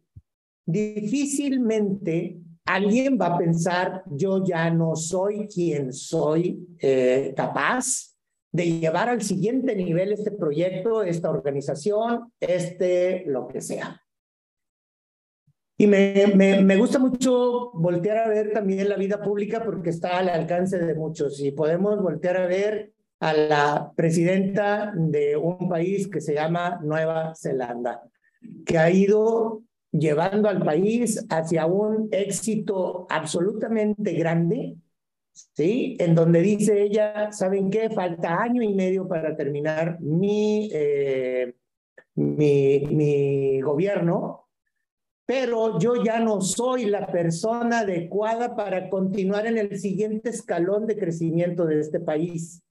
difícilmente 0.67 2.37
alguien 2.65 3.17
va 3.19 3.27
a 3.27 3.37
pensar, 3.39 4.03
yo 4.05 4.43
ya 4.43 4.69
no 4.69 4.95
soy 4.95 5.47
quien 5.47 5.91
soy 5.93 6.67
eh, 6.79 7.33
capaz, 7.35 8.11
de 8.51 8.79
llevar 8.79 9.09
al 9.09 9.21
siguiente 9.21 9.75
nivel 9.75 10.11
este 10.11 10.31
proyecto, 10.31 11.03
esta 11.03 11.29
organización, 11.29 12.33
este, 12.39 13.23
lo 13.25 13.47
que 13.47 13.61
sea. 13.61 14.00
Y 15.81 15.87
me, 15.87 16.27
me, 16.35 16.61
me, 16.61 16.77
gusta 16.77 16.99
mucho 16.99 17.71
voltear 17.73 18.19
a 18.19 18.27
ver 18.27 18.53
también 18.53 18.87
la 18.87 18.97
vida 18.97 19.19
pública 19.19 19.63
porque 19.63 19.89
está 19.89 20.19
al 20.19 20.29
alcance 20.29 20.77
de 20.77 20.93
muchos 20.93 21.39
y 21.39 21.53
podemos 21.53 21.99
voltear 22.03 22.37
a 22.37 22.45
ver 22.45 22.93
a 23.19 23.33
la 23.33 23.91
presidenta 23.95 24.93
de 24.95 25.35
un 25.37 25.67
país 25.67 26.07
que 26.07 26.21
se 26.21 26.35
llama 26.35 26.79
Nueva 26.83 27.33
Zelanda, 27.33 28.03
que 28.63 28.77
ha 28.77 28.91
ido 28.91 29.63
llevando 29.91 30.49
al 30.49 30.63
país 30.63 31.25
hacia 31.31 31.65
un 31.65 32.09
éxito 32.11 33.07
absolutamente 33.09 34.13
grande, 34.13 34.75
¿sí? 35.33 35.97
En 35.97 36.13
donde 36.13 36.43
dice 36.43 36.79
ella, 36.79 37.31
¿saben 37.31 37.71
qué? 37.71 37.89
Falta 37.89 38.39
año 38.39 38.61
y 38.61 38.75
medio 38.75 39.07
para 39.07 39.35
terminar 39.35 39.99
mi, 39.99 40.69
eh, 40.71 41.55
mi, 42.13 42.81
mi 42.81 43.61
gobierno, 43.61 44.41
pero 45.31 45.79
yo 45.79 46.03
ya 46.03 46.19
no 46.19 46.41
soy 46.41 46.87
la 46.87 47.07
persona 47.07 47.79
adecuada 47.79 48.53
para 48.53 48.89
continuar 48.89 49.47
en 49.47 49.57
el 49.57 49.79
siguiente 49.79 50.29
escalón 50.29 50.85
de 50.87 50.97
crecimiento 50.97 51.65
de 51.65 51.79
este 51.79 52.01
país. 52.01 52.61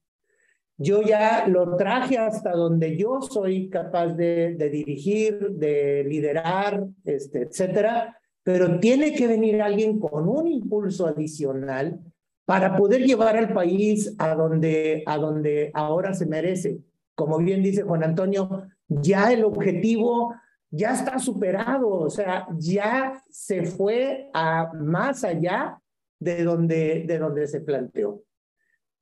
Yo 0.77 1.01
ya 1.01 1.47
lo 1.47 1.75
traje 1.75 2.19
hasta 2.19 2.51
donde 2.51 2.95
yo 2.97 3.19
soy 3.19 3.67
capaz 3.67 4.09
de, 4.09 4.53
dirigir, 4.71 5.39
de 5.53 6.03
liderar, 6.07 6.85
este, 7.03 7.41
etcétera, 7.41 8.15
pero 8.43 8.79
tiene 8.79 9.15
que 9.15 9.25
venir 9.25 9.59
alguien 9.59 9.99
con 9.99 10.29
un 10.29 10.47
impulso 10.47 11.07
adicional 11.07 11.99
para 12.45 12.77
poder 12.77 13.01
llevar 13.01 13.37
al 13.37 13.53
país 13.53 14.13
a 14.19 14.35
donde, 14.35 15.01
a 15.07 15.17
donde 15.17 15.71
ahora 15.73 16.13
se 16.13 16.27
merece. 16.27 16.77
Como 17.15 17.39
bien 17.39 17.63
dice 17.63 17.81
Juan 17.81 18.03
Antonio, 18.03 18.67
ya 18.87 19.33
el 19.33 19.45
objetivo 19.45 20.35
ya 20.71 20.93
está 20.93 21.19
superado, 21.19 21.89
o 21.89 22.09
sea, 22.09 22.47
ya 22.57 23.21
se 23.29 23.65
fue 23.65 24.29
a 24.33 24.71
más 24.73 25.23
allá 25.25 25.79
de 26.17 26.43
donde, 26.43 27.03
de 27.05 27.19
donde 27.19 27.45
se 27.47 27.59
planteó. 27.59 28.23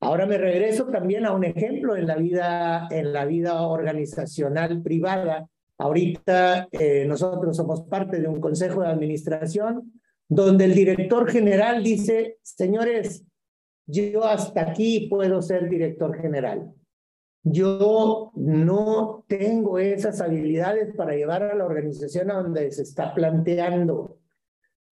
Ahora 0.00 0.26
me 0.26 0.36
regreso 0.36 0.86
también 0.86 1.26
a 1.26 1.32
un 1.32 1.44
ejemplo 1.44 1.94
en 1.94 2.06
la 2.06 2.16
vida, 2.16 2.88
en 2.90 3.12
la 3.12 3.24
vida 3.24 3.62
organizacional 3.62 4.82
privada. 4.82 5.46
Ahorita 5.78 6.68
eh, 6.72 7.04
nosotros 7.06 7.56
somos 7.56 7.82
parte 7.82 8.18
de 8.18 8.26
un 8.26 8.40
consejo 8.40 8.82
de 8.82 8.88
administración 8.88 9.92
donde 10.28 10.64
el 10.64 10.74
director 10.74 11.30
general 11.30 11.82
dice, 11.84 12.38
señores, 12.42 13.24
yo 13.86 14.24
hasta 14.24 14.62
aquí 14.62 15.08
puedo 15.08 15.42
ser 15.42 15.68
director 15.68 16.16
general. 16.20 16.72
Yo 17.42 18.32
no 18.34 19.24
tengo 19.26 19.78
esas 19.78 20.20
habilidades 20.20 20.94
para 20.94 21.14
llevar 21.14 21.42
a 21.42 21.54
la 21.54 21.64
organización 21.64 22.30
a 22.30 22.42
donde 22.42 22.70
se 22.70 22.82
está 22.82 23.14
planteando. 23.14 24.18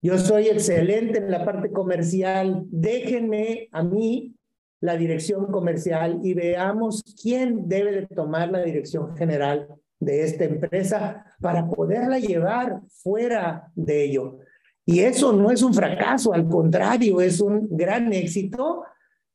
Yo 0.01 0.17
soy 0.17 0.47
excelente 0.47 1.19
en 1.19 1.29
la 1.29 1.45
parte 1.45 1.71
comercial. 1.71 2.63
Déjenme 2.71 3.67
a 3.71 3.83
mí 3.83 4.35
la 4.81 4.95
dirección 4.95 5.47
comercial 5.47 6.21
y 6.23 6.33
veamos 6.33 7.03
quién 7.21 7.67
debe 7.67 7.91
de 7.91 8.07
tomar 8.07 8.49
la 8.49 8.63
dirección 8.63 9.15
general 9.17 9.67
de 9.99 10.23
esta 10.23 10.45
empresa 10.45 11.25
para 11.41 11.67
poderla 11.67 12.17
llevar 12.17 12.81
fuera 12.87 13.69
de 13.75 14.05
ello. 14.05 14.39
Y 14.85 15.01
eso 15.01 15.33
no 15.33 15.51
es 15.51 15.61
un 15.61 15.73
fracaso, 15.73 16.33
al 16.33 16.47
contrario, 16.47 17.21
es 17.21 17.41
un 17.41 17.67
gran 17.69 18.11
éxito 18.13 18.83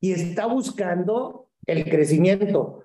y 0.01 0.11
está 0.11 0.47
buscando 0.47 1.49
el 1.65 1.85
crecimiento. 1.85 2.84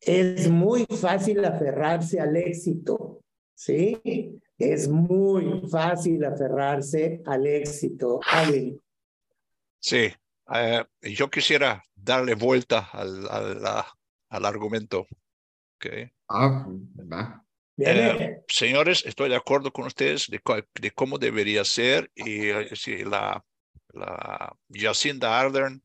Es 0.00 0.48
muy 0.48 0.84
fácil 0.84 1.44
aferrarse 1.44 2.20
al 2.20 2.36
éxito, 2.36 3.20
¿sí? 3.54 4.40
Es 4.58 4.88
muy 4.88 5.68
fácil 5.68 6.24
aferrarse 6.24 7.22
al 7.26 7.46
éxito. 7.46 8.20
Sí, 9.78 10.12
eh, 10.54 10.84
yo 11.02 11.28
quisiera 11.30 11.82
darle 11.94 12.34
vuelta 12.34 12.88
al, 12.92 13.28
al, 13.28 13.66
al 14.30 14.44
argumento. 14.44 15.06
Okay. 15.76 16.10
Ah, 16.28 16.66
va. 17.12 17.42
Eh, 17.78 18.42
señores, 18.48 19.04
estoy 19.04 19.28
de 19.28 19.36
acuerdo 19.36 19.70
con 19.70 19.86
ustedes 19.86 20.28
de, 20.28 20.40
de 20.80 20.90
cómo 20.92 21.18
debería 21.18 21.62
ser 21.64 22.10
y 22.14 22.48
eh, 22.48 22.70
si 22.74 23.04
la, 23.04 23.44
la 23.92 24.56
Jacinda 24.72 25.38
Ardern 25.38 25.82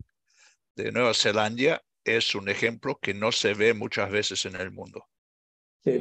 de 0.77 0.91
Nueva 0.93 1.13
Zelanda 1.13 1.83
es 2.03 2.35
un 2.35 2.49
ejemplo 2.49 2.99
que 2.99 3.13
no 3.13 3.31
se 3.31 3.53
ve 3.53 3.73
muchas 3.73 4.11
veces 4.11 4.45
en 4.45 4.55
el 4.55 4.71
mundo. 4.71 5.07
Sí. 5.83 5.99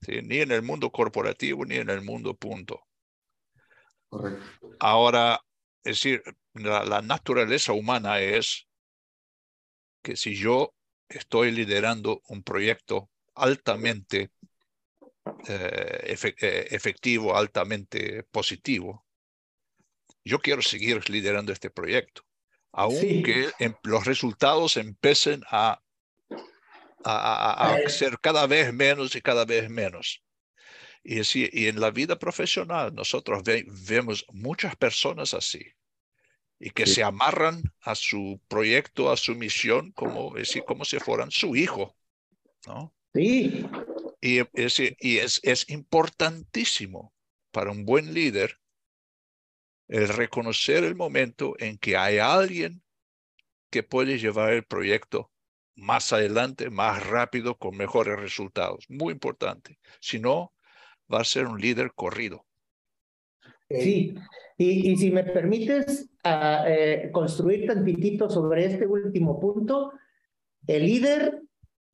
¿Sí? 0.00 0.20
Ni 0.22 0.38
en 0.38 0.50
el 0.50 0.62
mundo 0.62 0.90
corporativo, 0.90 1.64
ni 1.64 1.76
en 1.76 1.90
el 1.90 2.02
mundo 2.02 2.34
punto. 2.34 2.80
Correcto. 4.08 4.76
Ahora, 4.80 5.40
es 5.84 5.96
decir, 5.96 6.22
la, 6.54 6.84
la, 6.84 7.00
naturaleza 7.02 7.72
humana 7.72 8.20
es 8.20 8.66
que 10.02 10.16
si 10.16 10.34
yo 10.34 10.74
estoy 11.08 11.50
liderando 11.50 12.20
un 12.28 12.42
proyecto 12.42 13.10
altamente 13.34 14.30
eh, 15.48 16.16
efectivo, 16.70 17.36
altamente 17.36 18.24
positivo, 18.24 19.06
yo 20.24 20.40
quiero 20.40 20.62
seguir 20.62 21.08
liderando 21.08 21.52
este 21.52 21.70
proyecto 21.70 22.22
aunque 22.72 23.48
sí. 23.48 23.54
Em, 23.58 23.74
los 23.84 24.04
resultados 24.04 24.76
empiecen 24.76 25.42
a, 25.50 25.80
a, 27.04 27.74
a, 27.74 27.88
ser 27.88 28.18
cada 28.20 28.46
vez 28.46 28.72
menos 28.72 29.14
y 29.14 29.20
cada 29.20 29.44
vez 29.44 29.68
menos. 29.68 30.22
Y, 31.04 31.20
así, 31.20 31.48
y 31.52 31.66
en 31.66 31.80
la 31.80 31.90
vida 31.90 32.18
profesional 32.18 32.94
nosotros 32.94 33.42
ve, 33.42 33.64
vemos 33.88 34.24
muchas 34.32 34.76
personas 34.76 35.34
así 35.34 35.64
y 36.60 36.70
que 36.70 36.86
sí. 36.86 36.94
se 36.94 37.02
amarran 37.02 37.62
a 37.80 37.96
su 37.96 38.40
proyecto, 38.46 39.10
a 39.10 39.16
su 39.16 39.34
misión, 39.34 39.90
como, 39.92 40.32
decir, 40.32 40.62
como 40.64 40.84
si 40.84 40.98
fueran 41.00 41.32
su 41.32 41.56
hijo. 41.56 41.96
¿no? 42.66 42.94
Sí. 43.12 43.66
Y, 44.20 44.38
es, 44.54 44.78
y 44.78 45.18
es, 45.18 45.40
es 45.42 45.68
importantísimo 45.68 47.12
para 47.50 47.72
un 47.72 47.84
buen 47.84 48.14
líder 48.14 48.61
el 49.92 50.08
reconocer 50.08 50.84
el 50.84 50.94
momento 50.94 51.54
en 51.58 51.76
que 51.76 51.98
hay 51.98 52.16
alguien 52.16 52.82
que 53.70 53.82
puede 53.82 54.18
llevar 54.18 54.54
el 54.54 54.64
proyecto 54.64 55.30
más 55.74 56.14
adelante, 56.14 56.70
más 56.70 57.06
rápido, 57.06 57.58
con 57.58 57.76
mejores 57.76 58.18
resultados. 58.18 58.86
Muy 58.88 59.12
importante. 59.12 59.78
Si 60.00 60.18
no, 60.18 60.54
va 61.12 61.20
a 61.20 61.24
ser 61.24 61.46
un 61.46 61.60
líder 61.60 61.92
corrido. 61.94 62.46
Sí, 63.68 64.14
y, 64.56 64.92
y 64.92 64.96
si 64.96 65.10
me 65.10 65.24
permites 65.24 66.08
uh, 66.24 66.64
eh, 66.66 67.10
construir 67.12 67.66
tantitito 67.66 68.30
sobre 68.30 68.64
este 68.64 68.86
último 68.86 69.38
punto, 69.38 69.92
el 70.66 70.86
líder 70.86 71.42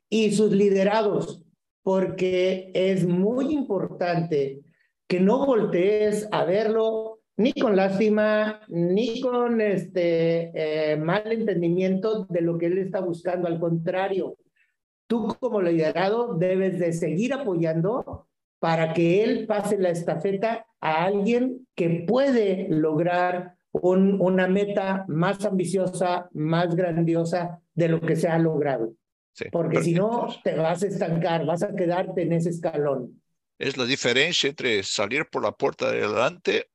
y 0.09 0.31
sus 0.31 0.53
liderados, 0.53 1.43
porque 1.83 2.71
es 2.75 3.05
muy 3.05 3.53
importante 3.53 4.61
que 5.09 5.19
no 5.19 5.47
voltees 5.47 6.29
a 6.31 6.45
verlo 6.45 7.08
ni 7.38 7.53
con 7.53 7.77
lástima, 7.77 8.61
ni 8.66 9.20
con 9.20 9.61
este 9.61 10.51
eh, 10.55 10.96
mal 10.96 11.31
entendimiento 11.31 12.27
de 12.29 12.40
lo 12.40 12.59
que 12.59 12.66
él 12.66 12.79
está 12.79 13.01
buscando. 13.01 13.46
Al 13.46 13.61
contrario, 13.61 14.37
tú 15.07 15.37
como 15.38 15.62
liderado 15.62 16.35
debes 16.35 16.81
de 16.81 16.92
seguir 16.92 17.33
apoyando 17.33 18.27
para 18.59 18.92
que 18.92 19.22
él 19.22 19.46
pase 19.46 19.79
la 19.79 19.90
estafeta 19.90 20.66
a 20.81 21.05
alguien 21.05 21.66
que 21.77 22.05
puede 22.09 22.66
lograr 22.70 23.55
un, 23.70 24.20
una 24.20 24.48
meta 24.48 25.05
más 25.07 25.44
ambiciosa, 25.44 26.29
más 26.33 26.74
grandiosa 26.74 27.61
de 27.72 27.88
lo 27.88 28.01
que 28.01 28.16
se 28.16 28.27
ha 28.27 28.38
logrado. 28.38 28.94
Sí, 29.33 29.44
Porque 29.53 29.81
si 29.85 29.94
no, 29.94 30.27
te 30.42 30.57
vas 30.57 30.83
a 30.83 30.88
estancar, 30.88 31.46
vas 31.46 31.62
a 31.62 31.72
quedarte 31.72 32.22
en 32.22 32.33
ese 32.33 32.51
escalón. 32.51 33.22
Es 33.61 33.77
la 33.77 33.85
diferencia 33.85 34.51
entre 34.51 34.83
salir 34.83 35.27
por 35.31 35.44
la 35.44 35.53
puerta 35.53 35.92
de 35.92 36.03
adelante 36.03 36.66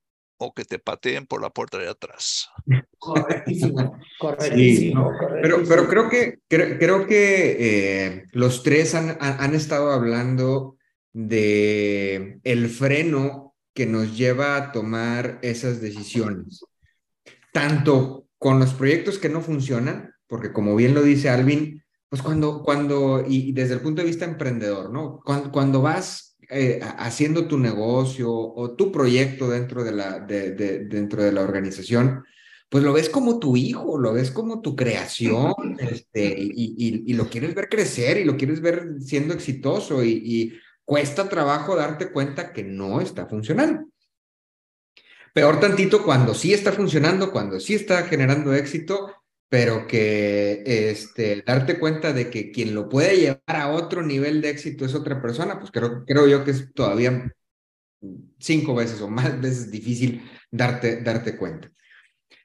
o 0.44 0.54
que 0.54 0.66
te 0.66 0.80
pateen 0.80 1.26
por 1.26 1.42
la 1.42 1.50
puerta 1.50 1.78
de 1.78 1.90
atrás. 1.90 2.50
Correctísimo, 2.98 3.98
correctísimo. 4.20 5.12
Sí, 5.12 5.26
pero, 5.42 5.64
pero 5.68 5.88
creo 5.88 6.10
que, 6.10 6.40
creo, 6.48 6.78
creo 6.78 7.08
que 7.08 7.58
eh, 7.60 8.24
los 8.32 8.64
tres 8.64 8.96
han, 8.96 9.18
han 9.20 9.56
estado 9.56 9.92
hablando 9.92 10.78
de 11.14 12.40
el 12.44 12.70
freno 12.70 13.56
que 13.74 13.86
nos 13.86 14.18
lleva 14.18 14.56
a 14.56 14.72
tomar 14.72 15.40
esas 15.42 15.82
decisiones, 15.82 16.64
tanto 17.52 18.28
con 18.38 18.60
los 18.60 18.74
proyectos 18.74 19.18
que 19.20 19.30
no 19.30 19.42
funcionan, 19.42 20.14
porque 20.28 20.52
como 20.52 20.76
bien 20.76 20.94
lo 20.94 21.02
dice 21.02 21.30
Alvin, 21.30 21.84
pues 22.10 22.22
cuando, 22.22 22.62
cuando 22.62 23.24
y 23.28 23.54
desde 23.54 23.76
el 23.76 23.82
punto 23.82 24.02
de 24.02 24.08
vista 24.08 24.26
emprendedor, 24.26 24.92
¿no? 24.92 25.20
Cuando, 25.24 25.52
cuando 25.52 25.82
vas 25.82 26.33
eh, 26.50 26.80
haciendo 26.98 27.48
tu 27.48 27.58
negocio 27.58 28.32
o 28.32 28.76
tu 28.76 28.92
proyecto 28.92 29.50
dentro 29.50 29.84
de 29.84 29.92
la, 29.92 30.20
de, 30.20 30.52
de, 30.52 30.80
dentro 30.86 31.24
de 31.24 31.32
la 31.32 31.42
organización, 31.42 32.24
pues 32.70 32.84
lo 32.84 32.94
ves 32.94 33.10
como 33.10 33.40
tu 33.40 33.56
hijo, 33.56 34.00
lo 34.00 34.14
ves 34.14 34.32
como 34.32 34.62
tu 34.62 34.76
creación, 34.76 35.54
este, 35.78 36.36
y, 36.38 37.04
y, 37.06 37.14
lo 37.14 37.30
quieres 37.30 37.54
ver 37.54 37.70
crecer 37.70 38.18
y 38.18 38.24
lo 38.24 38.36
quieres 38.36 38.62
ver 38.62 38.96
siendo 39.00 39.34
exitoso 39.34 40.04
y, 40.04 40.10
y 40.10 40.54
cuesta 40.84 41.30
trabajo 41.30 41.76
darte 41.76 42.12
cuenta 42.12 42.52
que 42.52 42.64
no 42.64 43.00
está 43.00 43.28
funcionando. 43.28 43.86
Peor 45.34 45.60
tantito 45.60 46.04
cuando 46.04 46.34
sí 46.34 46.54
está 46.54 46.72
funcionando, 46.72 47.32
cuando 47.32 47.60
sí 47.60 47.76
está 47.76 48.04
generando 48.04 48.54
éxito, 48.54 49.14
pero 49.54 49.86
que 49.86 50.64
este, 50.66 51.44
darte 51.46 51.78
cuenta 51.78 52.12
de 52.12 52.32
que 52.32 52.50
quien 52.50 52.74
lo 52.74 52.90
puede 52.90 53.18
llevar 53.18 53.56
a 53.56 53.70
otro 53.70 54.02
nivel 54.02 54.42
de 54.42 54.50
éxito 54.50 54.84
es 54.84 54.96
otra 54.96 55.22
persona, 55.22 55.60
pues 55.60 55.70
creo, 55.70 56.04
creo 56.08 56.26
yo 56.28 56.44
que 56.44 56.50
es 56.50 56.74
todavía 56.74 57.32
cinco 58.40 58.74
veces 58.74 59.00
o 59.02 59.08
más 59.08 59.40
veces 59.40 59.70
difícil 59.70 60.28
darte, 60.50 61.04
darte 61.04 61.38
cuenta. 61.38 61.72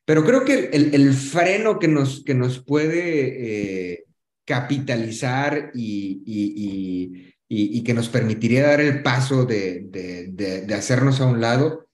Pero 0.04 0.22
creo 0.22 0.44
que 0.44 0.68
el, 0.70 0.94
el 0.94 1.14
freno 1.14 1.78
que 1.78 1.88
nos, 1.88 2.22
que 2.24 2.34
nos 2.34 2.62
puede 2.62 3.92
eh, 3.92 4.04
capitalizar 4.44 5.70
y, 5.72 6.22
y, 6.26 7.32
y, 7.48 7.84
que 7.84 7.94
nos 7.94 8.10
permitiría 8.10 8.66
dar 8.66 8.82
el 8.82 9.02
paso 9.02 9.46
de, 9.46 9.86
de, 9.88 10.62
de, 10.66 10.74
hacernos 10.74 11.22
a 11.22 11.26
un 11.26 11.40
lado 11.40 11.88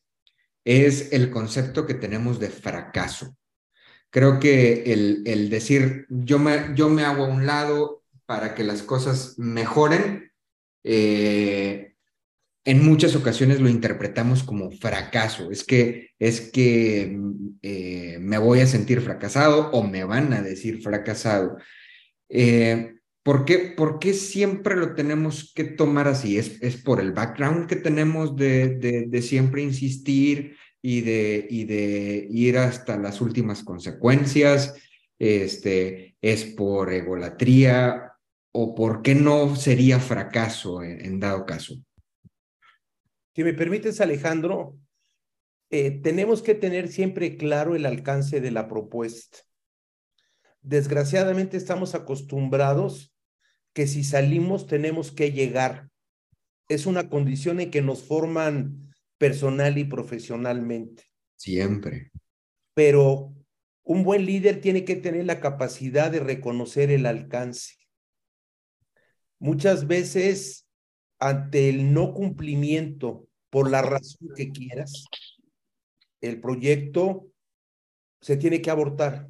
es 0.64 1.12
el 1.12 1.30
concepto 1.30 1.86
que 1.86 1.94
tenemos 1.94 2.40
de 2.40 2.50
fracaso. 2.50 3.36
Creo 4.14 4.38
que 4.38 4.92
el, 4.92 5.24
el 5.26 5.50
decir 5.50 6.06
yo 6.08 6.38
me, 6.38 6.72
yo 6.76 6.88
me 6.88 7.02
hago 7.02 7.24
a 7.24 7.28
un 7.28 7.46
lado 7.46 8.04
para 8.26 8.54
que 8.54 8.62
las 8.62 8.84
cosas 8.84 9.34
mejoren, 9.38 10.30
eh, 10.84 11.94
en 12.64 12.84
muchas 12.84 13.16
ocasiones 13.16 13.60
lo 13.60 13.68
interpretamos 13.68 14.44
como 14.44 14.70
fracaso. 14.70 15.50
Es 15.50 15.64
que, 15.64 16.10
es 16.20 16.52
que 16.52 17.18
eh, 17.62 18.18
me 18.20 18.38
voy 18.38 18.60
a 18.60 18.68
sentir 18.68 19.00
fracasado 19.00 19.72
o 19.72 19.82
me 19.82 20.04
van 20.04 20.32
a 20.32 20.42
decir 20.42 20.80
fracasado. 20.80 21.56
Eh, 22.28 22.94
¿por, 23.24 23.44
qué, 23.44 23.74
¿por, 23.76 23.98
qué, 23.98 24.14
siempre 24.14 24.76
lo 24.76 24.94
tenemos 24.94 25.52
que 25.56 25.64
tomar 25.64 26.06
así? 26.06 26.38
¿Es, 26.38 26.62
es 26.62 26.76
por 26.76 27.00
el 27.00 27.10
background 27.10 27.66
que 27.66 27.74
tenemos 27.74 28.36
de, 28.36 28.76
de, 28.76 29.06
de, 29.08 29.22
siempre 29.22 29.60
insistir 29.60 30.56
y 30.86 31.00
de, 31.00 31.46
y 31.48 31.64
de 31.64 32.28
ir 32.30 32.58
hasta 32.58 32.98
las 32.98 33.22
últimas 33.22 33.64
consecuencias? 33.64 34.74
Este, 35.18 36.14
¿Es 36.20 36.44
por 36.44 36.92
egolatría? 36.92 38.12
¿O 38.52 38.74
por 38.74 39.00
qué 39.00 39.14
no 39.14 39.56
sería 39.56 39.98
fracaso 39.98 40.82
en 40.82 41.18
dado 41.18 41.46
caso? 41.46 41.76
Si 43.34 43.42
me 43.42 43.54
permites, 43.54 44.02
Alejandro, 44.02 44.76
eh, 45.70 45.90
tenemos 46.02 46.42
que 46.42 46.54
tener 46.54 46.88
siempre 46.88 47.38
claro 47.38 47.74
el 47.74 47.86
alcance 47.86 48.42
de 48.42 48.50
la 48.50 48.68
propuesta. 48.68 49.38
Desgraciadamente 50.60 51.56
estamos 51.56 51.94
acostumbrados 51.94 53.14
que 53.72 53.86
si 53.86 54.04
salimos 54.04 54.66
tenemos 54.66 55.12
que 55.12 55.32
llegar. 55.32 55.88
Es 56.68 56.84
una 56.84 57.08
condición 57.08 57.60
en 57.60 57.70
que 57.70 57.80
nos 57.80 58.02
forman 58.02 58.93
personal 59.18 59.78
y 59.78 59.84
profesionalmente. 59.84 61.04
Siempre. 61.36 62.10
Pero 62.74 63.34
un 63.82 64.02
buen 64.02 64.24
líder 64.24 64.60
tiene 64.60 64.84
que 64.84 64.96
tener 64.96 65.26
la 65.26 65.40
capacidad 65.40 66.10
de 66.10 66.20
reconocer 66.20 66.90
el 66.90 67.06
alcance. 67.06 67.74
Muchas 69.38 69.86
veces 69.86 70.66
ante 71.18 71.68
el 71.68 71.92
no 71.92 72.14
cumplimiento 72.14 73.28
por 73.50 73.70
la 73.70 73.82
razón 73.82 74.30
que 74.34 74.50
quieras, 74.50 75.04
el 76.20 76.40
proyecto 76.40 77.28
se 78.20 78.36
tiene 78.36 78.62
que 78.62 78.70
abortar. 78.70 79.28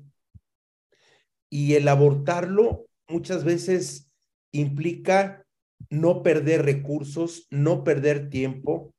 Y 1.51 1.75
el 1.75 1.89
abortarlo 1.89 2.87
muchas 3.09 3.45
veces 3.45 4.11
implica 4.53 5.45
no 5.91 6.23
perder 6.23 6.65
recursos, 6.65 7.47
no 7.51 7.85
perder 7.85 8.31
tiempo, 8.31 8.94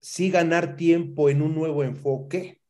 sí 0.00 0.30
ganar 0.30 0.76
tiempo 0.76 1.28
en 1.28 1.42
un 1.42 1.54
nuevo 1.54 1.82
enfoque. 1.82 2.60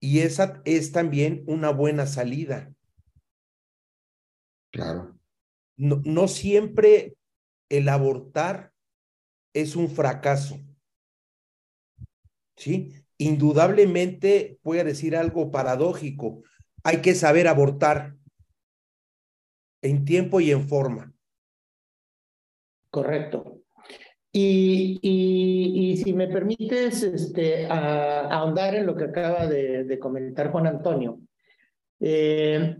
Y 0.00 0.20
esa 0.20 0.62
es 0.64 0.92
también 0.92 1.44
una 1.46 1.70
buena 1.70 2.06
salida. 2.06 2.72
Claro. 4.70 5.18
No, 5.76 6.00
no 6.04 6.28
siempre 6.28 7.16
el 7.68 7.88
abortar 7.88 8.72
es 9.52 9.74
un 9.76 9.90
fracaso. 9.90 10.58
¿Sí? 12.56 12.92
Indudablemente 13.18 14.58
voy 14.62 14.78
a 14.78 14.84
decir 14.84 15.16
algo 15.16 15.50
paradójico. 15.50 16.42
Hay 16.84 17.00
que 17.00 17.14
saber 17.14 17.48
abortar 17.48 18.16
en 19.82 20.04
tiempo 20.04 20.40
y 20.40 20.50
en 20.50 20.68
forma. 20.68 21.12
Correcto. 22.90 23.55
Y, 24.38 25.96
si 26.04 26.12
me 26.12 26.28
permites 26.28 27.02
este, 27.02 27.66
ahondar 27.68 28.74
en 28.74 28.86
lo 28.86 28.94
que 28.94 29.04
acaba 29.04 29.46
de, 29.46 29.98
comentar 29.98 30.50
Juan 30.50 30.66
Antonio, 30.66 31.20
eh, 32.00 32.76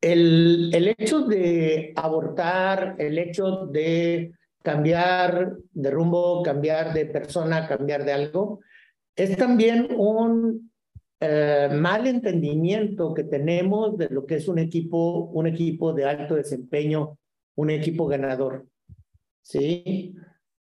el, 0.00 0.70
el 0.74 0.88
hecho 0.88 1.22
de 1.22 1.94
abortar, 1.96 2.96
el 2.98 3.18
hecho 3.18 3.66
de 3.66 4.32
cambiar 4.62 5.56
de 5.72 5.90
rumbo, 5.90 6.42
cambiar 6.42 6.92
de 6.92 7.06
persona, 7.06 7.66
cambiar 7.66 8.04
de 8.04 8.12
algo, 8.12 8.60
es 9.14 9.36
también 9.38 9.88
un 9.96 10.70
eh, 11.18 11.70
mal 11.72 12.06
entendimiento 12.06 13.14
que 13.14 13.24
tenemos 13.24 13.96
de 13.96 14.10
lo 14.10 14.26
que 14.26 14.34
es 14.34 14.48
un 14.48 14.58
equipo, 14.58 15.30
un 15.32 15.46
equipo 15.46 15.94
de 15.94 16.04
alto 16.04 16.34
desempeño, 16.34 17.16
un 17.54 17.70
equipo 17.70 18.06
ganador. 18.06 18.66
¿Sí? 19.46 20.12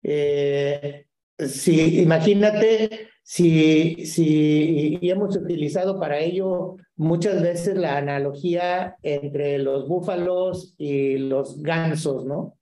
Eh, 0.03 1.07
sí, 1.39 2.01
imagínate 2.01 3.09
si, 3.23 4.05
si 4.05 4.99
hemos 5.01 5.35
utilizado 5.35 5.99
para 5.99 6.19
ello 6.19 6.75
muchas 6.95 7.41
veces 7.41 7.77
la 7.77 7.97
analogía 7.97 8.95
entre 9.01 9.57
los 9.57 9.87
búfalos 9.87 10.75
y 10.77 11.17
los 11.17 11.63
gansos, 11.63 12.25
¿no? 12.25 12.59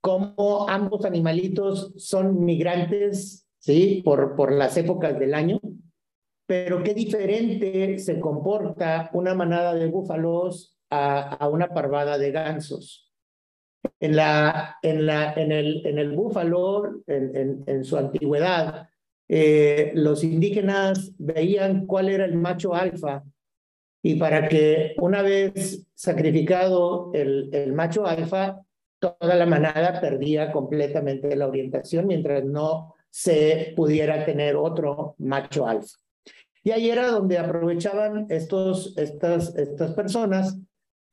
Como 0.00 0.68
ambos 0.68 1.04
animalitos 1.04 1.92
son 1.96 2.44
migrantes, 2.44 3.46
¿sí? 3.60 4.02
Por, 4.04 4.34
por 4.34 4.50
las 4.50 4.76
épocas 4.78 5.16
del 5.16 5.34
año, 5.34 5.60
pero 6.44 6.82
qué 6.82 6.92
diferente 6.92 8.00
se 8.00 8.18
comporta 8.18 9.10
una 9.12 9.34
manada 9.34 9.74
de 9.74 9.86
búfalos 9.86 10.76
a, 10.90 11.36
a 11.36 11.48
una 11.48 11.68
parvada 11.68 12.18
de 12.18 12.32
gansos. 12.32 13.09
En, 13.98 14.16
la, 14.16 14.76
en, 14.82 15.06
la, 15.06 15.32
en, 15.34 15.52
el, 15.52 15.86
en 15.86 15.98
el 15.98 16.12
búfalo, 16.12 17.02
en, 17.06 17.84
su 17.84 17.96
antigüedad, 17.96 18.88
eh, 19.28 19.92
los 19.94 20.24
indígenas 20.24 21.12
veían 21.18 21.86
cuál 21.86 22.08
era 22.08 22.24
el 22.24 22.34
macho 22.34 22.74
alfa 22.74 23.22
y 24.02 24.16
para 24.16 24.48
que 24.48 24.94
una 24.98 25.22
vez 25.22 25.86
sacrificado 25.94 27.10
el, 27.14 27.50
el 27.52 27.72
macho 27.72 28.06
alfa, 28.06 28.60
toda 28.98 29.34
la 29.34 29.46
manada 29.46 30.00
perdía 30.00 30.52
completamente 30.52 31.34
la 31.36 31.46
orientación 31.46 32.06
mientras 32.06 32.44
no 32.44 32.94
se 33.10 33.72
pudiera 33.76 34.24
tener 34.24 34.56
otro 34.56 35.14
macho 35.18 35.66
alfa. 35.66 35.98
Y 36.62 36.70
ahí 36.72 36.90
era 36.90 37.08
donde 37.08 37.38
aprovechaban 37.38 38.26
estos, 38.28 38.96
estas, 38.98 39.56
estas 39.56 39.92
personas 39.92 40.58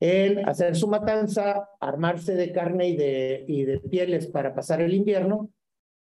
en 0.00 0.48
hacer 0.48 0.76
su 0.76 0.88
matanza, 0.88 1.68
armarse 1.80 2.34
de 2.34 2.52
carne 2.52 2.88
y 2.88 2.96
de, 2.96 3.44
y 3.48 3.64
de 3.64 3.80
pieles 3.80 4.26
para 4.26 4.54
pasar 4.54 4.80
el 4.80 4.94
invierno 4.94 5.50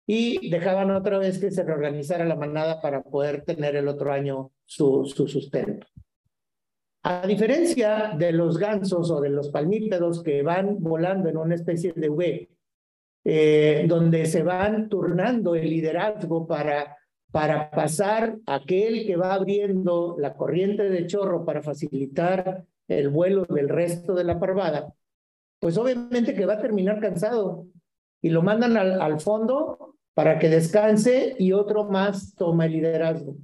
y 0.07 0.51
dejaban 0.51 0.91
otra 0.91 1.19
vez 1.19 1.39
que 1.39 1.51
se 1.51 1.65
reorganizara 1.65 2.25
la 2.25 2.37
manada 2.37 2.81
para 2.81 3.03
poder 3.03 3.43
tener 3.43 3.75
el 3.75 3.89
otro 3.89 4.13
año 4.13 4.53
su, 4.65 5.05
su 5.05 5.27
sustento. 5.27 5.87
A 7.03 7.27
diferencia 7.27 8.15
de 8.17 8.33
los 8.33 8.59
gansos 8.59 9.11
o 9.11 9.21
de 9.21 9.31
los 9.31 9.51
palmípedos 9.51 10.23
que 10.23 10.43
van 10.43 10.81
volando 10.81 11.29
en 11.29 11.37
una 11.37 11.55
especie 11.55 11.93
de 11.95 12.09
V, 12.09 12.49
eh, 13.25 13.85
donde 13.89 14.27
se 14.27 14.43
van 14.43 14.89
turnando 14.89 15.55
el 15.55 15.69
liderazgo 15.71 16.47
para, 16.47 16.97
para 17.31 17.71
pasar 17.71 18.37
aquel 18.47 19.07
que 19.07 19.17
va 19.17 19.35
abriendo 19.35 20.17
la 20.19 20.35
corriente 20.35 20.89
de 20.89 21.07
chorro 21.07 21.45
para 21.45 21.63
facilitar 21.63 22.65
el 22.89 23.09
vuelo 23.09 23.45
del 23.45 23.69
resto 23.69 24.15
de 24.15 24.25
la 24.25 24.39
parvada, 24.39 24.95
pues 25.61 25.77
obviamente 25.79 26.35
que 26.35 26.47
va 26.47 26.55
a 26.55 26.61
terminar 26.61 27.01
cansado 27.01 27.67
y 28.23 28.31
lo 28.31 28.43
mandan 28.43 28.77
al, 28.77 29.21
fondo 29.21 29.95
para 30.15 30.39
que 30.39 30.49
descanse 30.49 31.37
y 31.39 31.53
otro 31.53 31.85
más 31.85 32.35
toma 32.35 32.67
el 32.67 32.73
liderazgo. 32.73 33.37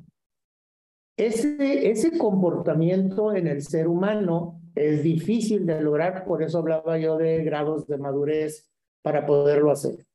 Ese, 1.16 1.90
ese 1.90 2.16
comportamiento 2.16 3.34
en 3.34 3.46
el 3.46 3.62
ser 3.62 3.86
humano 3.86 4.60
es 4.74 5.02
difícil 5.02 5.66
de 5.66 5.80
lograr, 5.80 6.24
por 6.24 6.42
eso 6.42 6.58
hablaba 6.58 6.98
yo 6.98 7.18
de 7.18 7.44
grados 7.44 7.86
de 7.86 7.98
madurez 7.98 8.70
para 9.02 9.26
poderlo 9.26 9.70
hacer. 9.70 10.06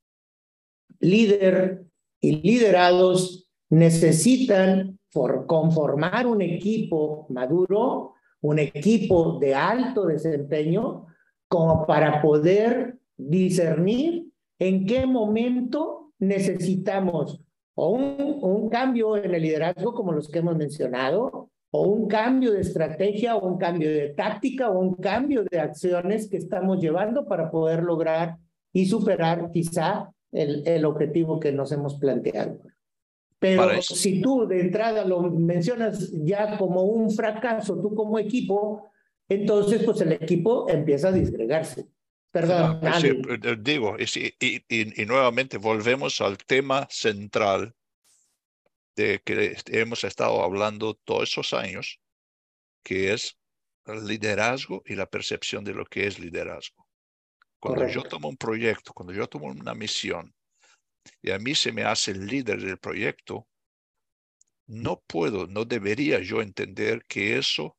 Líder 1.00 1.86
y 2.20 2.42
liderados 2.42 3.48
necesitan 3.70 5.00
conformar 5.12 6.28
un 6.28 6.42
equipo 6.42 7.28
maduro, 7.30 8.13
un 8.41 8.60
equipo 8.60 9.39
de 9.39 9.56
alto 9.56 10.06
desempeño, 10.06 11.08
como 11.47 11.86
para 11.86 12.21
poder 12.21 12.97
discernir 13.15 14.28
en 14.60 14.86
qué 14.86 15.06
momento 15.06 16.12
necesitamos 16.19 17.41
un, 17.76 18.39
un 18.41 18.69
cambio 18.69 19.17
en 19.17 19.34
el 19.34 19.41
liderazgo 19.41 19.93
como 19.93 20.12
los 20.12 20.30
que 20.30 20.39
hemos 20.39 20.56
mencionado, 20.56 21.50
o 21.71 21.82
un 21.84 22.08
cambio 22.08 22.54
de 22.54 22.62
estrategia, 22.62 23.36
o 23.36 23.47
un 23.47 23.58
cambio 23.58 23.89
de 23.89 24.10
táctica, 24.10 24.69
o 24.69 24.80
un 24.80 24.95
cambio 24.95 25.43
de 25.43 25.60
acciones 25.60 26.30
que 26.30 26.38
estamos 26.38 26.80
llevando 26.80 27.28
para 27.28 27.52
poder 27.52 27.84
lograr 27.84 28.38
y 28.73 28.86
superar 28.86 29.52
quizá 29.52 30.12
el, 30.32 30.67
el 30.67 30.86
objetivo 30.86 31.39
que 31.39 31.52
nos 31.52 31.71
hemos 31.71 31.95
planteado. 31.95 32.60
Pero 33.39 33.82
si 33.82 34.19
tú 34.21 34.47
de 34.47 34.62
entrada 34.62 35.06
lo 35.06 35.21
mencionas 35.32 36.12
ya 36.23 36.58
como 36.58 36.84
un 36.84 37.12
fracaso, 37.12 37.80
tú 37.80 37.93
como 37.93 38.17
equipo, 38.17 38.91
entonces 39.30 39.84
pues 39.84 40.02
el 40.02 40.13
equipo 40.13 40.67
empieza 40.69 41.10
a 41.10 41.12
disgregarse. 41.12 41.88
Perdón. 42.32 42.82
Eh, 42.84 43.58
digo, 43.60 43.95
y, 44.00 44.63
y, 44.69 45.06
nuevamente 45.06 45.58
volvemos 45.58 46.19
al 46.21 46.38
tema 46.38 46.88
central 46.89 47.73
de 48.95 49.21
que 49.23 49.56
hemos 49.67 50.04
estado 50.04 50.43
hablando 50.43 50.95
todos 50.95 51.30
esos 51.30 51.54
años, 51.54 52.00
que 52.84 53.13
es 53.13 53.38
el 53.86 54.06
liderazgo 54.06 54.82
y 54.86 54.95
la 54.95 55.06
percepción 55.06 55.63
de 55.63 55.73
lo 55.73 55.86
que 55.86 56.08
es 56.08 56.19
liderazgo. 56.19 56.88
Cuando 57.60 57.88
yo 57.88 58.04
tomo 58.04 58.30
un 58.30 58.38
proyecto, 58.38 58.93
cuando 58.93 59.13
yo 59.13 59.28
tomo 59.28 59.47
una 59.47 59.73
misión 59.73 60.34
y 61.22 61.32
a 61.32 61.39
mí 61.39 61.56
se 61.56 61.72
me 61.72 61.84
hace 61.84 62.12
el 62.12 62.26
líder 62.28 62.62
del 62.62 62.78
proyecto, 62.78 63.48
no 64.67 65.02
puedo, 65.08 65.48
no 65.48 65.65
debería 65.65 66.20
yo 66.20 66.41
entender 66.41 67.04
que 67.08 67.38
eso 67.38 67.78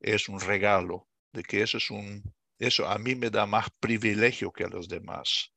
es 0.00 0.28
un 0.28 0.40
regalo, 0.40 1.08
de 1.32 1.42
que 1.42 1.62
eso 1.62 1.78
es 1.78 1.90
un, 1.90 2.22
eso 2.58 2.86
a 2.88 2.98
mí 2.98 3.14
me 3.14 3.30
da 3.30 3.46
más 3.46 3.68
privilegio 3.80 4.52
que 4.52 4.64
a 4.64 4.68
los 4.68 4.88
demás, 4.88 5.52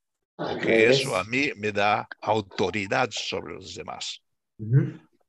que 0.62 0.88
eso 0.88 1.15
a 1.15 1.23
mí 1.23 1.51
me 1.56 1.71
da 1.71 2.08
autoridad 2.21 3.10
sobre 3.12 3.56
los 3.56 3.75
demás. 3.75 4.21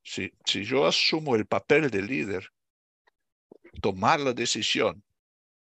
si, 0.02 0.32
si 0.44 0.64
yo 0.64 0.86
asumo 0.86 1.34
el 1.34 1.46
papel 1.46 1.90
de 1.90 2.02
líder, 2.02 2.50
tomar 3.80 4.20
la 4.20 4.32
decisión 4.32 5.02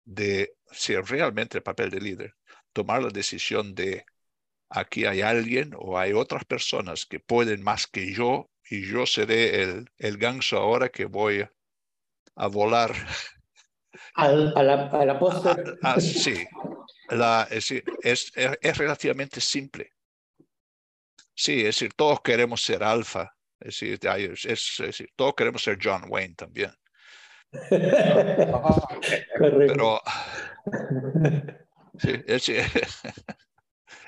de 0.05 0.55
ser 0.71 1.03
realmente 1.05 1.57
el 1.57 1.63
papel 1.63 1.89
de 1.89 1.99
líder, 1.99 2.35
tomar 2.73 3.03
la 3.03 3.09
decisión 3.09 3.75
de 3.75 4.05
aquí 4.69 5.05
hay 5.05 5.21
alguien 5.21 5.73
o 5.77 5.97
hay 5.97 6.13
otras 6.13 6.45
personas 6.45 7.05
que 7.05 7.19
pueden 7.19 7.63
más 7.63 7.87
que 7.87 8.13
yo 8.13 8.49
y 8.69 8.87
yo 8.87 9.05
seré 9.05 9.63
el, 9.63 9.89
el 9.97 10.17
ganso 10.17 10.57
ahora 10.57 10.89
que 10.89 11.05
voy 11.05 11.47
a 12.35 12.47
volar. 12.47 12.93
Al, 14.13 14.53
a 14.55 14.63
la, 14.63 14.87
a 14.87 15.05
la 15.05 15.99
sí, 15.99 16.45
la, 17.09 17.47
es, 17.49 17.71
es, 18.03 18.31
es, 18.35 18.77
relativamente 18.77 19.41
simple. 19.41 19.93
Sí, 21.33 21.59
es 21.59 21.65
decir, 21.65 21.93
todos 21.95 22.21
queremos 22.21 22.61
ser 22.61 22.83
alfa. 22.83 23.35
Es 23.59 23.79
decir, 23.79 23.99
es, 24.03 24.45
es 24.45 24.75
decir, 24.77 25.09
todos 25.15 25.33
queremos 25.35 25.63
ser 25.63 25.79
John 25.81 26.05
Wayne 26.07 26.35
también. 26.35 26.71
Pero 29.39 30.01
sí, 31.97 32.21
es, 32.27 32.51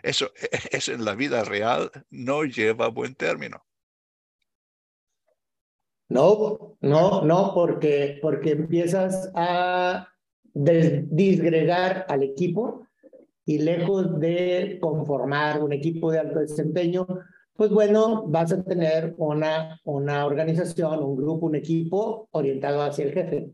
eso, 0.03 0.31
eso 0.71 0.93
en 0.93 1.05
la 1.05 1.15
vida 1.15 1.43
real 1.43 1.91
no 2.09 2.43
lleva 2.43 2.87
buen 2.89 3.15
término. 3.15 3.63
No, 6.09 6.75
no, 6.81 7.21
no, 7.23 7.53
porque, 7.53 8.19
porque 8.21 8.51
empiezas 8.51 9.31
a 9.33 10.09
disgregar 10.53 12.05
al 12.09 12.23
equipo 12.23 12.85
y 13.45 13.59
lejos 13.59 14.19
de 14.19 14.77
conformar 14.81 15.63
un 15.63 15.71
equipo 15.71 16.11
de 16.11 16.19
alto 16.19 16.39
desempeño, 16.39 17.07
pues 17.55 17.71
bueno, 17.71 18.25
vas 18.27 18.51
a 18.51 18.63
tener 18.63 19.13
una, 19.17 19.79
una 19.85 20.25
organización, 20.25 21.01
un 21.03 21.15
grupo, 21.15 21.45
un 21.45 21.55
equipo 21.55 22.27
orientado 22.31 22.81
hacia 22.81 23.05
el 23.05 23.13
jefe. 23.13 23.51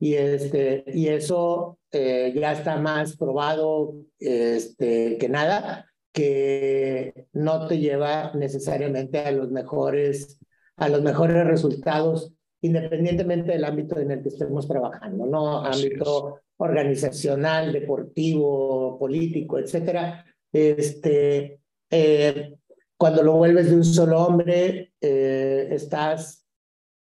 Y, 0.00 0.14
este, 0.14 0.84
y 0.88 1.06
eso 1.06 1.78
eh, 1.92 2.32
ya 2.34 2.52
está 2.52 2.76
más 2.76 3.16
probado 3.16 3.94
este, 4.18 5.18
que 5.18 5.28
nada, 5.28 5.86
que 6.12 7.26
no 7.32 7.66
te 7.66 7.78
lleva 7.78 8.32
necesariamente 8.34 9.18
a 9.18 9.30
los 9.30 9.50
mejores, 9.50 10.38
a 10.76 10.88
los 10.88 11.02
mejores 11.02 11.46
resultados, 11.46 12.32
independientemente 12.62 13.52
del 13.52 13.64
ámbito 13.64 13.98
en 13.98 14.10
el 14.10 14.22
que 14.22 14.28
estemos 14.28 14.66
trabajando, 14.66 15.26
¿no? 15.26 15.64
ámbito 15.64 16.40
organizacional, 16.58 17.72
deportivo, 17.72 18.98
político, 18.98 19.58
etcétera. 19.58 20.24
Este, 20.52 21.60
eh, 21.90 22.56
cuando 22.96 23.22
lo 23.22 23.34
vuelves 23.34 23.68
de 23.68 23.76
un 23.76 23.84
solo 23.84 24.22
hombre, 24.22 24.92
eh, 25.00 25.68
estás 25.70 26.46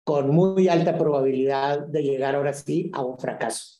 con 0.04 0.30
muy 0.30 0.68
alta 0.68 0.98
probabilidad 0.98 1.86
de 1.88 2.04
llegar 2.04 2.36
ahora 2.36 2.54
sí 2.54 2.90
a 2.94 3.04
un 3.04 3.20
fracaso. 3.20 3.79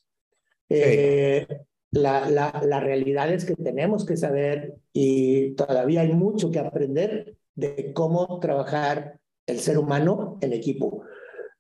Eh, 0.70 1.48
la, 1.92 2.30
la, 2.30 2.62
la, 2.64 2.80
realidad 2.80 3.34
es 3.34 3.46
que 3.46 3.56
tenemos 3.56 4.06
que 4.06 4.16
saber 4.16 4.76
y 4.94 5.56
todavía 5.56 6.02
hay 6.02 6.14
mucho 6.14 6.52
que 6.52 6.60
aprender 6.60 7.36
de 7.56 7.92
cómo 7.94 8.40
trabajar 8.40 9.20
el 9.48 9.60
ser 9.60 9.78
humano 9.80 10.38
en 10.42 10.54
equipo. 10.54 11.04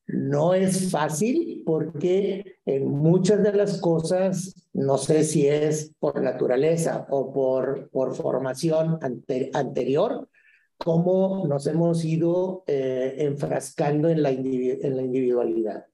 No 0.06 0.54
es 0.54 0.90
fácil 0.90 1.62
porque 1.66 2.58
en 2.66 2.88
muchas 2.88 3.44
de 3.44 3.54
las 3.54 3.80
cosas, 3.80 4.68
no 4.74 4.98
sé 4.98 5.24
si 5.24 5.48
es 5.48 5.94
por 6.00 6.22
naturaleza 6.22 7.06
o 7.10 7.32
por, 7.32 7.90
por 7.92 8.16
formación 8.16 9.00
anterior, 9.54 10.28
cómo 10.78 11.46
nos 11.48 11.68
hemos 11.68 12.04
ido 12.06 12.64
eh, 12.66 13.16
enfrascando 13.20 14.10
en 14.10 14.24
la, 14.24 14.30
en 14.30 14.96
la 14.96 15.02
individualidad. 15.04 15.86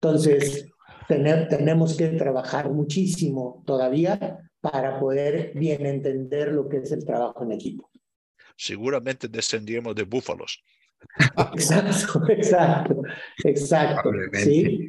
Entonces, 0.00 0.68
tenemos 1.08 1.96
que 1.96 2.08
trabajar 2.08 2.70
muchísimo 2.70 3.62
todavía 3.66 4.38
para 4.60 5.00
poder 5.00 5.52
bien 5.54 5.86
entender 5.86 6.52
lo 6.52 6.68
que 6.68 6.78
es 6.78 6.92
el 6.92 7.04
trabajo 7.04 7.44
en 7.44 7.52
equipo. 7.52 7.90
Seguramente 8.56 9.28
descendimos 9.28 9.94
de 9.94 10.02
búfalos. 10.04 10.62
Exacto, 11.54 12.26
exacto, 12.28 13.02
exacto. 13.44 14.10
Sí, 14.32 14.88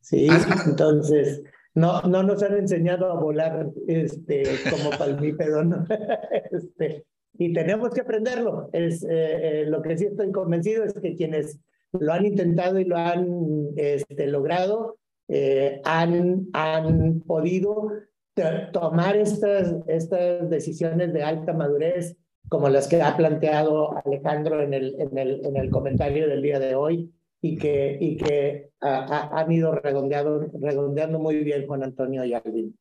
sí, 0.00 0.28
entonces 0.64 1.42
no, 1.74 2.02
no 2.02 2.22
nos 2.22 2.40
han 2.44 2.56
enseñado 2.56 3.10
a 3.10 3.20
volar 3.20 3.68
este, 3.88 4.44
como 4.70 4.90
palmípedo, 4.96 5.64
¿no? 5.64 5.84
Este, 6.52 7.04
y 7.34 7.52
tenemos 7.52 7.90
que 7.90 8.00
aprenderlo. 8.00 8.70
Es, 8.72 9.02
eh, 9.02 9.08
eh, 9.10 9.64
lo 9.66 9.82
que 9.82 9.96
sí 9.98 10.06
estoy 10.06 10.30
convencido 10.32 10.84
es 10.84 10.94
que 10.94 11.14
quienes 11.14 11.58
lo 11.92 12.12
han 12.12 12.26
intentado 12.26 12.78
y 12.78 12.84
lo 12.84 12.96
han 12.96 13.26
este, 13.76 14.26
logrado, 14.26 14.98
eh, 15.28 15.80
han, 15.84 16.48
han 16.52 17.20
podido 17.20 17.92
tomar 18.72 19.16
estas, 19.16 19.74
estas 19.86 20.48
decisiones 20.48 21.12
de 21.12 21.22
alta 21.22 21.52
madurez, 21.52 22.16
como 22.48 22.68
las 22.68 22.88
que 22.88 23.02
ha 23.02 23.16
planteado 23.16 23.96
Alejandro 24.04 24.62
en 24.62 24.74
el, 24.74 24.96
en 24.98 25.18
el, 25.18 25.44
en 25.44 25.56
el 25.56 25.70
comentario 25.70 26.28
del 26.28 26.42
día 26.42 26.58
de 26.58 26.74
hoy, 26.74 27.12
y 27.40 27.56
que, 27.56 27.96
y 28.00 28.16
que 28.16 28.70
han 28.80 29.52
ido 29.52 29.72
redondeando, 29.72 30.50
redondeando 30.60 31.18
muy 31.18 31.44
bien 31.44 31.66
Juan 31.66 31.84
Antonio 31.84 32.24
y 32.24 32.34
Alvin. 32.34 32.76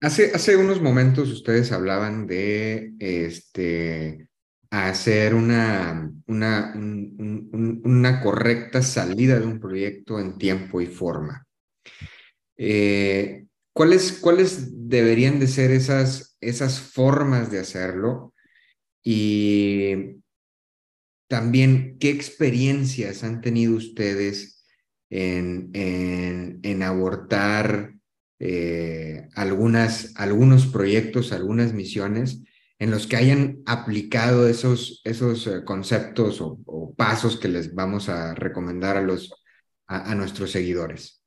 Hace, 0.00 0.30
hace 0.32 0.56
unos 0.56 0.80
momentos 0.80 1.30
ustedes 1.30 1.72
hablaban 1.72 2.26
de 2.26 2.94
este, 3.00 4.27
hacer 4.70 5.34
una, 5.34 6.12
una, 6.26 6.74
una 6.74 8.20
correcta 8.20 8.82
salida 8.82 9.38
de 9.38 9.46
un 9.46 9.60
proyecto 9.60 10.20
en 10.20 10.36
tiempo 10.36 10.80
y 10.80 10.86
forma. 10.86 11.46
Eh, 12.56 13.46
¿cuáles, 13.72 14.12
¿Cuáles 14.12 14.88
deberían 14.88 15.38
de 15.38 15.46
ser 15.46 15.70
esas, 15.70 16.36
esas 16.40 16.80
formas 16.80 17.50
de 17.50 17.60
hacerlo? 17.60 18.34
Y 19.02 20.20
también, 21.28 21.96
¿qué 21.98 22.10
experiencias 22.10 23.24
han 23.24 23.40
tenido 23.40 23.76
ustedes 23.76 24.66
en, 25.10 25.70
en, 25.72 26.60
en 26.62 26.82
abortar 26.82 27.94
eh, 28.38 29.28
algunas, 29.34 30.12
algunos 30.16 30.66
proyectos, 30.66 31.32
algunas 31.32 31.72
misiones 31.72 32.42
en 32.78 32.90
los 32.90 33.06
que 33.06 33.16
hayan 33.16 33.62
aplicado 33.66 34.48
esos, 34.48 35.00
esos 35.04 35.46
eh, 35.46 35.64
conceptos 35.64 36.40
o, 36.40 36.94
pasos 36.96 37.38
que 37.38 37.48
les 37.48 37.74
vamos 37.74 38.08
a 38.08 38.34
recomendar 38.34 38.96
a, 38.96 39.02
los, 39.02 39.32
a, 39.86 40.14
nuestros 40.14 40.50
seguidores. 40.50 41.22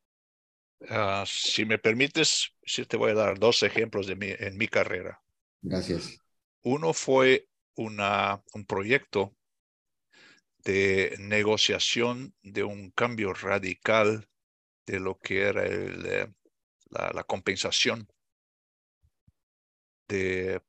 Ah, 0.90 1.24
si 1.26 1.64
me 1.64 1.78
permites, 1.78 2.52
sí 2.66 2.86
te 2.86 2.98
voy 2.98 3.12
a 3.12 3.16
dar 3.16 3.40
dos 3.40 3.64
ejemplos 3.64 4.08
de 4.08 4.16
mi, 4.16 4.28
en 4.38 4.58
mi 4.58 4.68
carrera. 4.68 5.22
Gracias. 5.62 6.18
Uno 6.64 6.94
fue 6.94 7.48
una, 7.76 8.44
un 8.54 8.66
proyecto 8.66 9.34
de 10.64 11.16
negociación 11.20 12.34
de 12.44 12.64
un 12.64 12.92
cambio 12.92 13.34
radical 13.34 14.28
de 14.86 15.00
lo 15.00 15.18
que 15.20 15.42
era 15.44 15.66
el, 15.66 16.06
eh, 16.06 16.34
la, 16.90 17.24
compensación 17.24 18.08
de, 20.08 20.62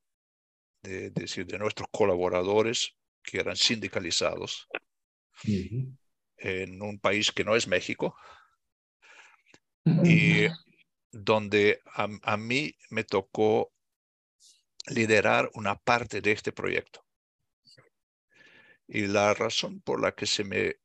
de, 0.83 1.09
decir, 1.11 1.45
de 1.45 1.57
nuestros 1.57 1.87
colaboradores 1.91 2.95
que 3.23 3.39
eran 3.39 3.55
sindicalizados 3.55 4.67
en 6.37 6.81
un 6.81 6.99
país 6.99 7.31
que 7.31 7.43
no 7.43 7.55
es 7.55 7.67
México. 7.67 8.15
Y 10.03 10.47
donde 11.11 11.81
a, 11.93 12.37
mí 12.37 12.75
me 12.89 13.03
tocó 13.03 13.71
liderar 14.87 15.49
una 15.53 15.75
parte 15.75 16.21
de 16.21 16.31
este 16.31 16.51
proyecto. 16.51 17.05
Y 18.87 19.07
la 19.07 19.33
razón 19.33 19.81
por 19.81 20.01
la 20.01 20.13
que 20.13 20.25
se 20.25 20.43
me 20.43 20.75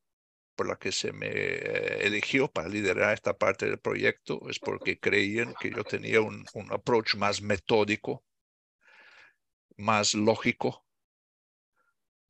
por 0.55 0.67
la 0.67 0.77
que 0.77 0.91
se 0.91 1.13
me 1.13 1.29
eh, 1.29 2.05
eligió 2.05 2.49
para 2.49 2.69
liderar 2.69 3.15
esta 3.15 3.39
parte 3.39 3.67
del 3.67 3.79
proyecto 3.79 4.41
es 4.51 4.59
porque 4.59 4.99
creían 4.99 5.55
que 5.61 5.71
yo 5.71 5.85
tenía 5.85 6.21
un, 6.21 6.45
un 6.53 6.73
approach 6.73 7.15
más 7.15 7.41
metódico, 7.41 8.25
más 9.79 10.15
lógico 10.15 10.85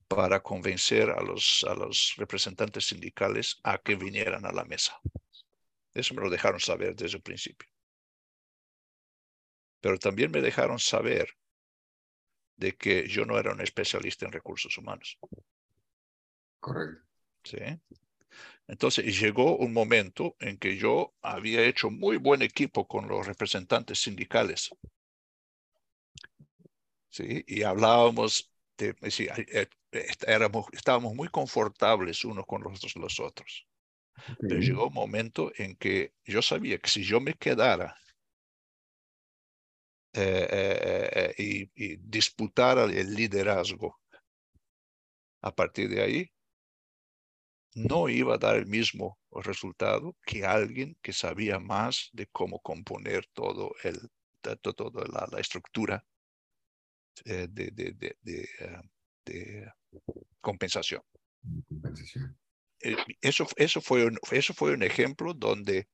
para 0.07 0.41
convencer 0.43 1.11
a 1.11 1.21
los, 1.21 1.65
a 1.69 1.75
los 1.75 2.15
representantes 2.17 2.87
sindicales 2.87 3.59
a 3.63 3.79
que 3.79 3.97
vinieran 3.97 4.47
a 4.47 4.53
la 4.53 4.65
mesa. 4.65 4.99
Eso 5.93 6.15
me 6.15 6.23
lo 6.23 6.31
dejaron 6.31 6.61
saber 6.61 6.95
desde 6.95 7.17
el 7.17 7.23
principio. 7.23 7.69
Pero 9.81 9.99
también 9.99 10.31
me 10.31 10.41
dejaron 10.41 10.79
saber 10.79 11.29
de 12.57 12.77
que 12.77 13.07
yo 13.07 13.25
no 13.25 13.39
era 13.39 13.53
un 13.53 13.61
especialista 13.61 14.27
en 14.27 14.33
recursos 14.33 14.77
humanos. 14.79 15.19
Correcto. 16.61 17.07
¿Sí? 17.45 17.59
Entonces 18.67 19.19
llegó 19.19 19.57
un 19.57 19.73
momento 19.73 20.37
en 20.41 20.59
que 20.59 20.77
yo 20.77 21.15
había 21.23 21.65
hecho 21.65 21.91
muy 21.91 22.17
buen 22.19 22.43
equipo 22.43 22.87
con 22.87 23.09
los 23.09 23.27
representantes 23.27 24.01
sindicales. 24.01 24.71
¿Sí? 27.11 27.45
Y 27.47 27.63
hablábamos 27.63 28.51
de, 28.77 28.95
eh, 29.03 29.69
éramos, 30.27 30.67
estábamos 30.73 31.15
muy 31.15 31.29
confortables 31.29 32.25
unos 32.25 32.47
con 32.47 32.63
los, 32.63 32.97
los 32.97 33.21
otros. 33.21 33.67
Pero 34.41 34.61
llegó 34.61 34.89
un 34.89 34.95
momento 34.95 35.53
en 35.57 35.77
que 35.77 36.13
yo 36.25 36.43
sabía 36.43 36.79
que 36.79 36.91
si 36.91 37.05
yo 37.05 37.21
me 37.21 37.35
quedara 37.35 37.97
eh, 40.13 40.49
eh, 41.15 41.35
y, 41.39 41.71
y 41.75 41.97
disputara 41.97 42.85
el 42.85 43.15
liderazgo, 43.15 44.01
a 45.41 45.55
partir 45.55 45.89
de 45.89 46.03
ahí, 46.03 46.31
no 47.75 48.09
iba 48.09 48.35
a 48.35 48.39
dar 48.39 48.57
el 48.57 48.67
mismo 48.67 49.19
resultado 49.31 50.17
que 50.27 50.45
alguien 50.45 50.97
que 51.03 51.13
sabía 51.13 51.59
más 51.59 52.11
de 52.13 52.27
cómo 52.27 52.61
componer 52.61 53.27
todo 53.33 53.75
el, 53.85 54.11
toda 54.41 55.05
la, 55.31 55.39
estructura 55.39 55.97
eh, 55.97 56.18
de, 57.25 57.49
de, 57.49 57.71
de, 57.71 58.17
de, 58.23 58.49
eh, 59.27 59.67
compensación. 60.41 61.03
Eh, 62.81 62.97
eso, 63.21 63.47
eso, 63.57 63.81
fue 63.81 64.05
un, 64.07 64.19
eso 64.31 64.55
fue 64.55 64.73
un 64.73 64.83
ejemplo 64.83 65.35
donde 65.35 65.89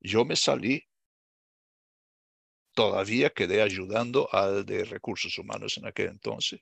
yo 0.00 0.24
me 0.24 0.36
salí, 0.36 0.84
todavía 2.74 3.30
quedé 3.30 3.62
ayudando 3.62 4.28
al 4.32 4.66
de 4.66 4.84
recursos 4.84 5.38
humanos 5.38 5.78
en 5.78 5.86
aquel 5.86 6.08
entonces, 6.08 6.60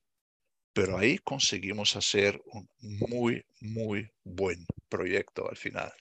pero 0.72 0.98
ahí 0.98 1.18
conseguimos 1.18 1.96
hacer 1.96 2.40
un 2.46 2.68
muy, 2.80 3.44
muy 3.60 4.10
buen 4.22 4.64
proyecto 4.88 5.48
al 5.48 5.56
final. 5.56 5.92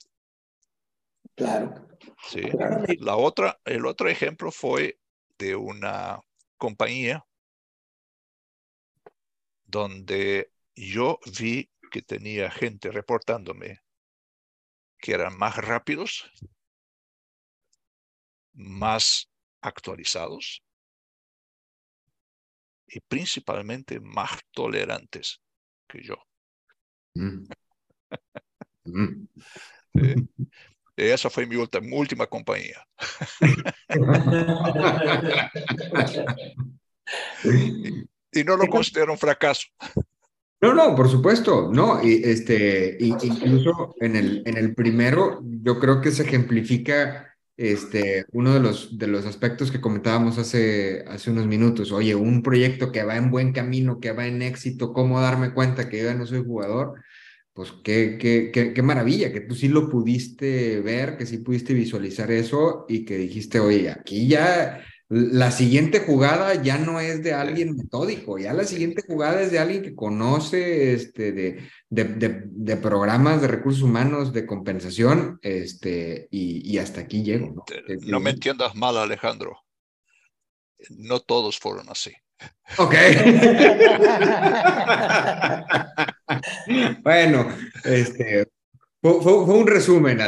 Claro. 1.36 1.88
Sí. 2.30 2.42
La 2.98 3.16
otra, 3.16 3.58
el 3.64 3.86
otro 3.86 4.08
ejemplo 4.08 4.50
fue 4.52 4.98
de 5.38 5.56
una 5.56 6.20
compañía 6.56 7.24
donde 9.74 10.52
yo 10.76 11.18
vi 11.36 11.68
que 11.90 12.00
tenía 12.00 12.48
gente 12.48 12.92
reportándome 12.92 13.80
que 14.98 15.14
eran 15.14 15.36
más 15.36 15.56
rápidos, 15.56 16.30
más 18.52 19.28
actualizados 19.60 20.62
y 22.86 23.00
principalmente 23.00 23.98
más 23.98 24.30
tolerantes 24.52 25.42
que 25.88 26.04
yo. 26.04 26.18
Mm. 27.14 27.46
Mm. 28.86 29.26
Esa 30.94 31.30
fue 31.30 31.46
mi 31.46 31.56
última, 31.56 32.26
compañía. 32.26 32.86
y, 37.44 38.04
no 38.42 38.56
lo 38.56 38.66
considero 38.66 39.12
un 39.12 39.18
fracaso. 39.18 39.68
No, 40.64 40.72
no, 40.72 40.96
por 40.96 41.10
supuesto, 41.10 41.70
no, 41.70 42.02
y 42.02 42.22
este, 42.24 42.96
incluso 42.98 43.94
en 44.00 44.16
el, 44.16 44.42
en 44.46 44.56
el 44.56 44.74
primero, 44.74 45.42
yo 45.62 45.78
creo 45.78 46.00
que 46.00 46.10
se 46.10 46.22
ejemplifica 46.22 47.36
este, 47.56 48.24
uno 48.32 48.54
de 48.54 48.60
los, 48.60 48.96
de 48.96 49.06
los 49.06 49.26
aspectos 49.26 49.70
que 49.70 49.82
comentábamos 49.82 50.38
hace, 50.38 51.04
hace 51.06 51.30
unos 51.30 51.46
minutos, 51.46 51.92
oye, 51.92 52.14
un 52.14 52.42
proyecto 52.42 52.90
que 52.92 53.04
va 53.04 53.16
en 53.16 53.30
buen 53.30 53.52
camino, 53.52 54.00
que 54.00 54.12
va 54.12 54.26
en 54.26 54.40
éxito, 54.40 54.94
¿cómo 54.94 55.20
darme 55.20 55.52
cuenta 55.52 55.90
que 55.90 55.98
yo 55.98 56.04
ya 56.04 56.14
no 56.14 56.26
soy 56.26 56.42
jugador? 56.42 56.94
Pues 57.52 57.72
qué, 57.84 58.16
qué, 58.18 58.50
qué, 58.50 58.72
qué 58.72 58.82
maravilla, 58.82 59.32
que 59.32 59.40
tú 59.40 59.54
sí 59.54 59.68
lo 59.68 59.90
pudiste 59.90 60.80
ver, 60.80 61.18
que 61.18 61.26
sí 61.26 61.38
pudiste 61.38 61.74
visualizar 61.74 62.30
eso 62.30 62.86
y 62.88 63.04
que 63.04 63.18
dijiste, 63.18 63.60
oye, 63.60 63.90
aquí 63.90 64.26
ya 64.26 64.80
la 65.08 65.50
siguiente 65.50 66.00
jugada 66.00 66.54
ya 66.62 66.78
no 66.78 66.98
es 66.98 67.22
de 67.22 67.34
alguien 67.34 67.76
metódico, 67.76 68.38
ya 68.38 68.54
la 68.54 68.64
siguiente 68.64 69.02
jugada 69.06 69.42
es 69.42 69.52
de 69.52 69.58
alguien 69.58 69.82
que 69.82 69.94
conoce 69.94 70.94
este, 70.94 71.32
de, 71.32 71.68
de, 71.90 72.76
programas 72.76 73.42
de 73.42 73.48
recursos 73.48 73.82
humanos, 73.82 74.32
de 74.32 74.46
compensación, 74.46 75.38
este, 75.42 76.28
y, 76.30 76.78
hasta 76.78 77.02
aquí 77.02 77.22
llego. 77.22 77.52
¿no? 77.54 77.64
no 78.06 78.20
me 78.20 78.30
entiendas 78.30 78.74
mal, 78.74 78.96
Alejandro. 78.96 79.58
No 80.88 81.20
todos 81.20 81.58
fueron 81.58 81.90
así. 81.90 82.12
Ok. 82.78 82.94
bueno, 87.02 87.48
este, 87.84 88.48
fue, 89.02 89.22
fue, 89.22 89.54
un 89.54 89.66
resumen, 89.66 90.18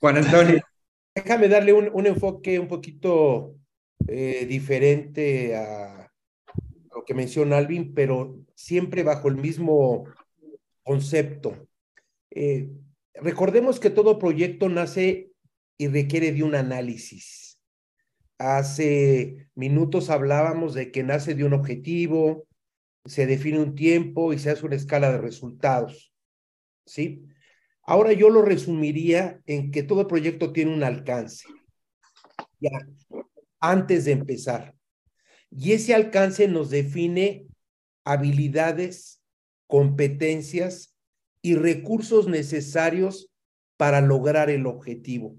Juan 0.00 0.16
Antonio. 0.18 0.60
Déjame 1.14 1.48
darle 1.48 1.72
un, 1.72 1.88
un 1.92 2.06
enfoque 2.06 2.58
un 2.58 2.66
poquito 2.66 3.54
eh, 4.06 4.46
diferente 4.46 5.56
a 5.56 6.10
lo 6.94 7.04
que 7.04 7.14
menciona 7.14 7.58
Alvin, 7.58 7.94
pero 7.94 8.38
siempre 8.54 9.02
bajo 9.02 9.28
el 9.28 9.36
mismo 9.36 10.04
concepto. 10.82 11.68
Eh, 12.30 12.68
recordemos 13.14 13.80
que 13.80 13.90
todo 13.90 14.18
proyecto 14.18 14.68
nace 14.68 15.32
y 15.78 15.88
requiere 15.88 16.32
de 16.32 16.42
un 16.42 16.54
análisis. 16.54 17.58
Hace 18.38 19.48
minutos 19.54 20.10
hablábamos 20.10 20.74
de 20.74 20.90
que 20.90 21.02
nace 21.02 21.34
de 21.34 21.44
un 21.44 21.54
objetivo, 21.54 22.46
se 23.04 23.26
define 23.26 23.60
un 23.60 23.74
tiempo 23.74 24.32
y 24.32 24.38
se 24.38 24.50
hace 24.50 24.66
una 24.66 24.76
escala 24.76 25.10
de 25.12 25.18
resultados. 25.18 26.12
¿Sí? 26.86 27.26
Ahora 27.82 28.12
yo 28.12 28.30
lo 28.30 28.42
resumiría 28.42 29.40
en 29.46 29.70
que 29.70 29.82
todo 29.82 30.08
proyecto 30.08 30.52
tiene 30.52 30.74
un 30.74 30.82
alcance. 30.82 31.46
Ya, 32.60 32.70
antes 33.70 34.04
de 34.04 34.12
empezar. 34.12 34.74
Y 35.50 35.72
ese 35.72 35.94
alcance 35.94 36.48
nos 36.48 36.70
define 36.70 37.46
habilidades, 38.04 39.22
competencias 39.66 40.94
y 41.40 41.54
recursos 41.54 42.28
necesarios 42.28 43.30
para 43.76 44.00
lograr 44.00 44.50
el 44.50 44.66
objetivo. 44.66 45.36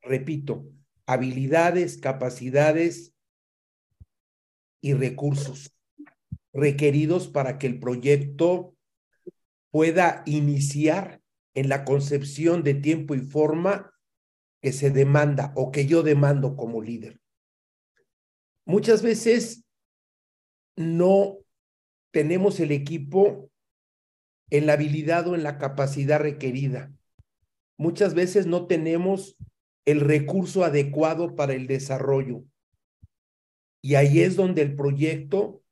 Repito, 0.00 0.64
habilidades, 1.06 1.98
capacidades 1.98 3.14
y 4.80 4.94
recursos 4.94 5.74
requeridos 6.52 7.28
para 7.28 7.58
que 7.58 7.66
el 7.66 7.78
proyecto 7.78 8.74
pueda 9.70 10.22
iniciar 10.24 11.20
en 11.54 11.68
la 11.68 11.84
concepción 11.84 12.62
de 12.62 12.74
tiempo 12.74 13.14
y 13.14 13.20
forma 13.20 13.92
que 14.60 14.72
se 14.72 14.90
demanda 14.90 15.52
o 15.54 15.70
que 15.70 15.86
yo 15.86 16.02
demando 16.02 16.56
como 16.56 16.82
líder. 16.82 17.20
Muchas 18.64 19.02
veces 19.02 19.64
no 20.76 21.38
tenemos 22.10 22.60
el 22.60 22.72
equipo 22.72 23.50
en 24.50 24.66
la 24.66 24.74
habilidad 24.74 25.26
o 25.28 25.34
en 25.34 25.42
la 25.42 25.58
capacidad 25.58 26.20
requerida. 26.20 26.92
Muchas 27.76 28.14
veces 28.14 28.46
no 28.46 28.66
tenemos 28.66 29.36
el 29.84 30.00
recurso 30.00 30.64
adecuado 30.64 31.34
para 31.34 31.54
el 31.54 31.66
desarrollo. 31.66 32.44
Y 33.80 33.94
ahí 33.94 34.20
es 34.20 34.36
donde 34.36 34.62
el 34.62 34.74
proyecto 34.74 35.62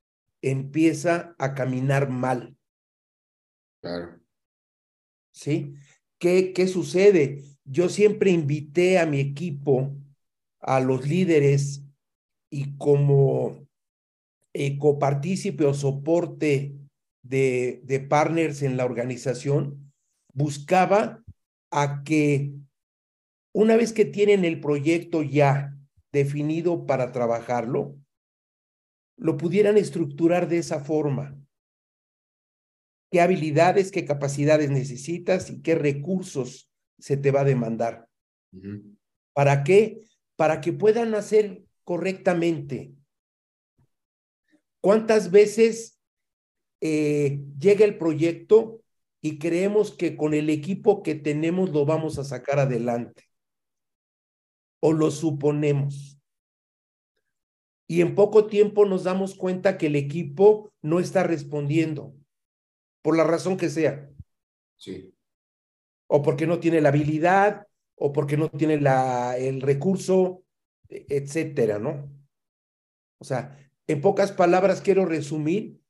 empieza 0.41 1.35
a 1.39 1.55
caminar 1.55 2.09
mal. 2.09 2.57
Claro. 3.81 4.21
¿Sí? 5.33 5.75
¿Qué, 6.19 6.53
¿Qué 6.53 6.67
sucede? 6.69 7.43
Yo 7.69 7.89
siempre 7.89 8.31
invité 8.31 8.99
a 8.99 9.07
mi 9.07 9.19
equipo, 9.19 9.93
a 10.61 10.81
los 10.81 11.07
líderes, 11.07 11.83
y 12.49 12.77
como 12.77 13.67
eh, 14.55 14.79
copartícipe 14.79 15.65
o 15.65 15.75
soporte 15.75 16.77
de, 17.23 17.81
de 17.85 18.01
partners 18.01 18.63
en 18.63 18.77
la 18.77 18.85
organización, 18.85 19.93
buscaba 20.33 21.25
a 21.73 22.05
que 22.05 22.53
una 23.53 23.77
vez 23.77 23.93
que 23.93 24.05
tienen 24.05 24.45
el 24.45 24.61
proyecto 24.61 25.23
ya 25.23 25.77
definido 26.13 26.87
para 26.87 27.11
trabajarlo, 27.11 27.97
lo 29.19 29.37
pudieran 29.37 29.77
estructurar 29.77 30.49
de 30.49 30.59
esa 30.59 30.81
forma. 30.81 31.37
¿Qué 33.11 33.21
habilidades, 33.21 33.91
qué 33.91 34.05
capacidades 34.05 34.71
necesitas 34.71 35.51
y 35.51 35.63
qué 35.63 35.75
recursos 35.75 36.71
se 36.99 37.17
te 37.17 37.31
va 37.31 37.41
a 37.41 37.45
demandar? 37.45 38.09
¿Para 39.33 39.65
qué? 39.65 40.03
Para 40.37 40.61
que 40.61 40.73
puedan 40.73 41.15
hacer 41.15 41.65
correctamente. 41.85 42.93
¿Cuántas 44.81 45.31
veces 45.31 46.01
eh, 46.81 47.41
llega 47.59 47.85
el 47.85 47.99
proyecto 47.99 48.83
y 49.21 49.39
creemos 49.39 49.95
que 49.95 50.17
con 50.17 50.35
el 50.35 50.51
equipo 50.51 51.03
que 51.03 51.15
tenemos 51.15 51.71
lo 51.71 51.85
vamos 51.85 52.19
a 52.19 52.25
sacar 52.25 52.59
adelante? 52.59 53.25
¿O 54.81 54.93
lo 54.93 55.11
suponemos? 55.11 56.21
Y 57.89 58.01
en 58.01 58.15
poco 58.15 58.47
tiempo 58.47 58.85
nos 58.85 59.05
damos 59.05 59.35
cuenta 59.35 59.79
que 59.79 59.87
el 59.87 59.97
equipo 59.97 60.73
no 60.83 61.01
está 61.01 61.23
respondiendo, 61.23 62.15
por 63.03 63.17
la 63.17 63.25
razón 63.25 63.57
que 63.57 63.71
sea. 63.71 64.11
Sí. 64.77 65.16
O 66.09 66.23
porque 66.23 66.47
no 66.47 66.61
tiene 66.61 66.81
la 66.81 66.91
habilidad, 66.91 67.67
o 67.97 68.13
porque 68.13 68.37
no 68.37 68.49
tiene 68.49 68.81
la, 68.81 69.37
el 69.37 69.61
recurso, 69.61 70.45
e, 70.89 71.07
etcétera, 71.09 71.79
¿no? 71.79 72.11
O 73.19 73.25
sea, 73.25 73.59
en 73.87 74.01
pocas 74.01 74.33
palabras 74.33 74.81
quiero 74.81 75.07
resumir 75.07 75.81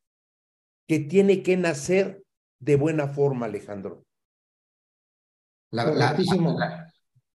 que 0.86 1.00
tiene 1.00 1.42
que 1.42 1.56
nacer 1.56 2.24
de 2.60 2.76
buena 2.76 3.08
forma, 3.08 3.46
Alejandro. 3.46 4.04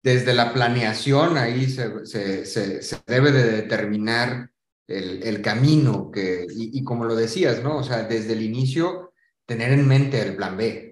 desde 0.02 0.32
la 0.34 0.52
planeación 0.52 1.36
ahí 1.36 1.68
se, 1.68 2.06
se, 2.06 2.46
se, 2.46 2.96
debe 3.06 3.32
de 3.32 3.50
determinar 3.50 4.50
el, 4.86 5.22
el 5.22 5.42
camino 5.42 6.10
que, 6.10 6.46
y, 6.48 6.78
y, 6.78 6.84
como 6.84 7.04
lo 7.04 7.14
decías, 7.14 7.62
¿no? 7.62 7.78
O 7.78 7.82
sea, 7.82 8.04
desde 8.04 8.32
el 8.32 8.42
inicio 8.42 9.12
tener 9.46 9.72
en 9.72 9.86
mente 9.86 10.20
el 10.22 10.36
plan 10.36 10.56
B. 10.56 10.89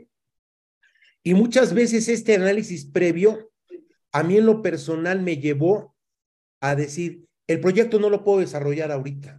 Y 1.28 1.34
muchas 1.34 1.74
veces 1.74 2.08
este 2.08 2.36
análisis 2.36 2.86
previo, 2.86 3.52
a 4.12 4.22
mí 4.22 4.38
en 4.38 4.46
lo 4.46 4.62
personal 4.62 5.20
me 5.20 5.36
llevó 5.36 5.94
a 6.58 6.74
decir, 6.74 7.28
el 7.46 7.60
proyecto 7.60 7.98
no 7.98 8.08
lo 8.08 8.24
puedo 8.24 8.38
desarrollar 8.38 8.90
ahorita. 8.90 9.38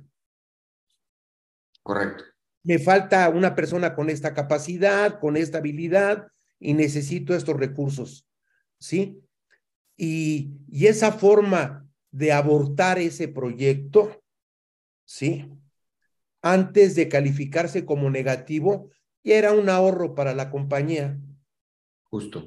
Correcto. 1.82 2.26
Me 2.62 2.78
falta 2.78 3.28
una 3.30 3.56
persona 3.56 3.96
con 3.96 4.12
esta 4.12 4.36
capacidad, 4.36 5.20
con 5.20 5.36
esta 5.36 5.58
habilidad 5.58 6.28
y 6.60 6.76
necesito 6.76 7.34
estos 7.34 7.58
recursos. 7.58 8.28
¿Sí? 8.80 9.24
Y, 9.98 10.60
y 10.68 10.86
esa 10.86 11.12
forma 11.12 11.90
de 12.12 12.34
abortar 12.34 13.00
ese 13.00 13.30
proyecto, 13.30 14.22
¿sí? 15.06 15.52
Antes 16.44 16.94
de 16.94 17.10
calificarse 17.10 17.84
como 17.84 18.12
negativo, 18.12 18.92
ya 19.24 19.38
era 19.38 19.54
un 19.54 19.70
ahorro 19.70 20.14
para 20.14 20.36
la 20.36 20.52
compañía. 20.52 21.20
Justo. 22.10 22.44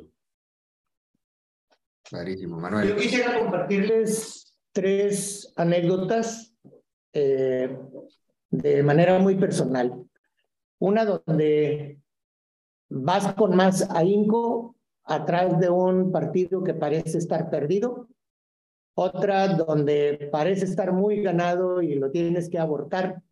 Clarísimo, 2.03 2.59
Manuel. 2.59 2.89
Yo 2.89 2.97
quisiera 2.97 3.39
compartirles 3.39 4.55
tres 4.73 5.53
anécdotas 5.57 6.55
eh, 7.13 7.79
de 8.51 8.83
manera 8.83 9.19
muy 9.19 9.37
personal. 9.37 10.05
Una 10.79 11.05
donde 11.05 12.01
vas 12.89 13.33
con 13.35 13.57
más 13.57 13.89
ahínco 13.91 14.77
atrás 15.05 15.59
de 15.61 15.71
un 15.71 16.11
partido 16.13 16.63
que 16.63 16.75
parece 16.75 17.19
estar 17.19 17.49
perdido. 17.49 18.09
Otra 18.95 19.49
donde 19.49 20.29
parece 20.31 20.67
estar 20.67 20.93
muy 20.93 21.23
ganado 21.23 21.81
y 21.81 21.95
lo 21.95 22.11
tienes 22.11 22.51
que 22.51 22.59
abortar. 22.59 23.23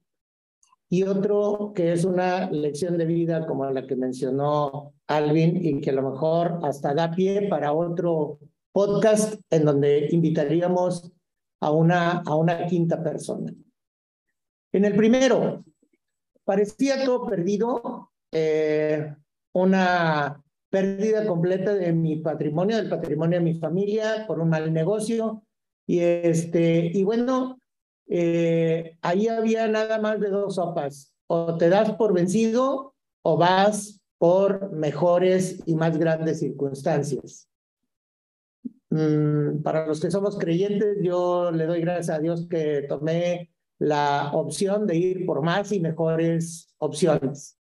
Y 0.93 1.05
otro 1.05 1.73
que 1.73 1.93
es 1.93 2.05
una 2.05 2.51
lección 2.51 2.99
de 2.99 3.07
vida 3.07 3.47
como 3.47 3.65
la 3.71 3.87
que 3.87 3.95
mencionó 3.95 4.93
Alvin 5.07 5.65
y 5.65 5.81
que 5.81 5.91
a 5.91 5.93
lo 5.93 6.11
mejor 6.11 6.59
hasta 6.65 6.93
da 6.93 7.13
pie 7.13 7.49
para 7.49 7.73
otro 7.73 8.41
podcast 8.73 9.41
en 9.51 9.65
donde 9.65 10.09
invitaríamos 10.11 11.13
a 11.61 11.71
una, 11.71 12.23
a 12.27 12.35
una 12.35 12.67
quinta 12.67 13.01
persona. 13.01 13.55
En 14.73 14.85
el 14.85 14.97
primero, 14.97 15.65
parecía 16.45 17.05
todo 17.05 17.25
perdido, 17.25 18.11
eh, 18.33 19.15
una 19.53 20.43
pérdida 20.71 21.25
completa 21.25 21.73
de 21.73 21.93
mi 21.93 22.17
patrimonio, 22.17 22.77
del 22.77 22.89
patrimonio 22.89 23.39
de 23.39 23.45
mi 23.45 23.55
familia 23.55 24.25
por 24.27 24.41
un 24.41 24.49
mal 24.49 24.73
negocio. 24.73 25.45
Y, 25.87 26.01
este, 26.01 26.91
y 26.93 27.05
bueno, 27.05 27.60
eh, 28.13 28.99
ahí 29.03 29.29
había 29.29 29.69
nada 29.69 29.99
más 30.01 30.21
de 30.21 30.29
dos 30.31 30.57
sopas. 30.57 31.15
O 31.29 31.57
te 31.57 31.69
das 31.69 31.93
por 31.93 32.13
vencido 32.13 32.95
o 33.23 33.37
vas 33.37 34.01
por 34.19 34.73
mejores 34.73 35.63
y 35.65 35.77
más 35.77 35.97
grandes 35.97 36.41
circunstancias. 36.41 37.49
Mm, 38.91 39.63
para 39.63 39.87
los 39.87 40.01
que 40.01 40.11
somos 40.11 40.37
creyentes, 40.37 40.99
yo 41.01 41.53
le 41.53 41.67
doy 41.67 41.81
gracias 41.81 42.11
a 42.11 42.21
Dios 42.21 42.49
que 42.49 42.83
tomé 42.89 43.53
la 43.79 44.33
opción 44.35 44.87
de 44.89 44.97
ir 44.97 45.25
por 45.25 45.43
más 45.43 45.71
y 45.71 45.79
mejores 45.79 46.75
opciones. 46.79 47.57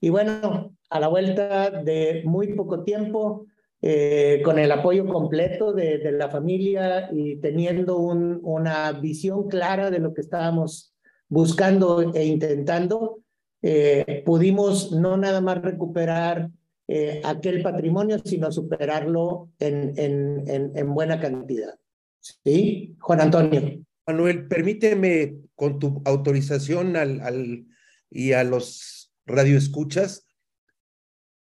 Y 0.00 0.08
bueno, 0.08 0.74
a 0.88 1.00
la 1.00 1.08
vuelta 1.08 1.70
de 1.70 2.22
muy 2.24 2.54
poco 2.54 2.82
tiempo, 2.82 3.46
eh, 3.88 4.42
con 4.42 4.58
el 4.58 4.72
apoyo 4.72 5.06
completo 5.06 5.72
de, 5.72 6.10
la 6.10 6.28
familia 6.28 7.08
y 7.12 7.36
teniendo 7.36 7.98
un, 7.98 8.40
una 8.42 8.90
visión 8.90 9.46
clara 9.46 9.92
de 9.92 10.00
lo 10.00 10.12
que 10.12 10.22
estábamos 10.22 10.92
buscando 11.28 12.12
e 12.12 12.24
intentando, 12.24 13.20
eh, 13.62 14.24
pudimos 14.26 14.90
no 14.90 15.16
nada 15.16 15.40
más 15.40 15.62
recuperar 15.62 16.50
eh, 16.88 17.22
aquel 17.24 17.62
patrimonio, 17.62 18.18
sino 18.24 18.50
superarlo 18.50 19.50
en, 19.60 19.92
en, 19.96 20.42
en, 20.48 20.72
en 20.74 20.92
buena 20.92 21.20
cantidad. 21.20 21.78
¿Sí? 22.18 22.96
Juan 22.98 23.20
Antonio. 23.20 23.84
Manuel, 24.04 24.48
permíteme 24.48 25.36
con 25.54 25.78
tu 25.78 26.02
autorización 26.04 26.96
al, 26.96 27.66
y 28.10 28.32
a 28.32 28.42
los 28.42 29.12
radioescuchas, 29.26 30.26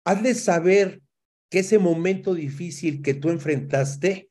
hazle 0.03 0.35
saber 0.35 1.01
que 1.49 1.59
ese 1.59 1.79
momento 1.79 2.33
difícil 2.33 3.01
que 3.01 3.13
tú 3.13 3.29
enfrentaste 3.29 4.29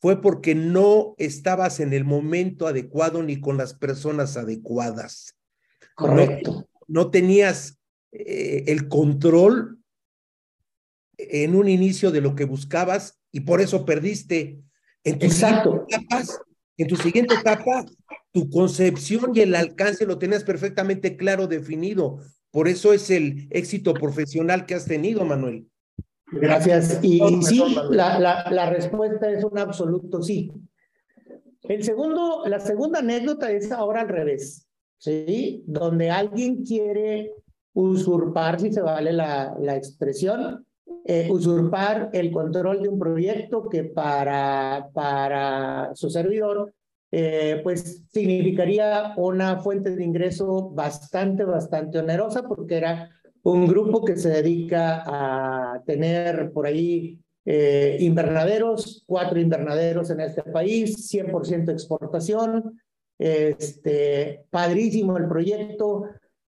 fue 0.00 0.22
porque 0.22 0.54
no 0.54 1.14
estabas 1.18 1.78
en 1.80 1.92
el 1.92 2.04
momento 2.04 2.66
adecuado 2.66 3.22
ni 3.22 3.40
con 3.40 3.58
las 3.58 3.74
personas 3.74 4.36
adecuadas. 4.36 5.36
Correcto. 5.94 6.52
No, 6.88 7.04
no 7.04 7.10
tenías 7.10 7.78
eh, 8.12 8.64
el 8.68 8.88
control 8.88 9.78
en 11.18 11.54
un 11.54 11.68
inicio 11.68 12.10
de 12.10 12.22
lo 12.22 12.34
que 12.34 12.44
buscabas 12.44 13.20
y 13.30 13.40
por 13.40 13.60
eso 13.60 13.84
perdiste. 13.84 14.60
En 15.04 15.18
tu 15.18 15.26
Exacto. 15.26 15.86
Etapas, 15.88 16.40
en 16.76 16.86
tu 16.86 16.96
siguiente 16.96 17.34
etapa, 17.34 17.84
tu 18.32 18.50
concepción 18.50 19.32
y 19.34 19.40
el 19.40 19.54
alcance 19.54 20.06
lo 20.06 20.18
tenías 20.18 20.44
perfectamente 20.44 21.16
claro, 21.16 21.46
definido. 21.46 22.20
Por 22.50 22.68
eso 22.68 22.92
es 22.92 23.10
el 23.10 23.48
éxito 23.50 23.94
profesional 23.94 24.66
que 24.66 24.74
has 24.74 24.86
tenido, 24.86 25.24
Manuel. 25.24 25.69
Gracias. 26.32 27.00
Y, 27.02 27.22
y 27.22 27.42
sí, 27.42 27.62
la, 27.90 28.18
la, 28.18 28.50
la, 28.50 28.70
respuesta 28.70 29.30
es 29.30 29.44
un 29.44 29.58
absoluto 29.58 30.22
sí. 30.22 30.52
El 31.62 31.84
segundo, 31.84 32.42
la 32.46 32.60
segunda 32.60 33.00
anécdota 33.00 33.50
es 33.50 33.70
ahora 33.70 34.02
al 34.02 34.08
revés, 34.08 34.66
¿sí? 34.98 35.62
Donde 35.66 36.10
alguien 36.10 36.64
quiere 36.64 37.32
usurpar, 37.72 38.60
si 38.60 38.72
se 38.72 38.80
vale 38.80 39.12
la, 39.12 39.56
la 39.60 39.76
expresión, 39.76 40.66
eh, 41.04 41.28
usurpar 41.30 42.10
el 42.12 42.30
control 42.30 42.82
de 42.82 42.88
un 42.88 42.98
proyecto 42.98 43.68
que 43.68 43.84
para, 43.84 44.88
para 44.92 45.90
su 45.94 46.10
servidor 46.10 46.74
eh, 47.12 47.60
pues 47.64 48.04
significaría 48.12 49.14
una 49.16 49.58
fuente 49.58 49.90
de 49.90 50.04
ingreso 50.04 50.70
bastante, 50.70 51.44
bastante 51.44 51.98
onerosa 51.98 52.46
porque 52.46 52.76
era 52.76 53.10
un 53.42 53.66
grupo 53.66 54.04
que 54.04 54.16
se 54.16 54.28
dedica 54.28 55.02
a 55.06 55.82
tener 55.84 56.52
por 56.52 56.66
ahí 56.66 57.18
eh, 57.44 57.96
invernaderos, 58.00 59.02
cuatro 59.06 59.40
invernaderos 59.40 60.10
en 60.10 60.20
este 60.20 60.42
país, 60.42 61.10
100% 61.12 61.70
exportación, 61.70 62.80
este, 63.18 64.44
padrísimo 64.50 65.16
el 65.16 65.28
proyecto, 65.28 66.04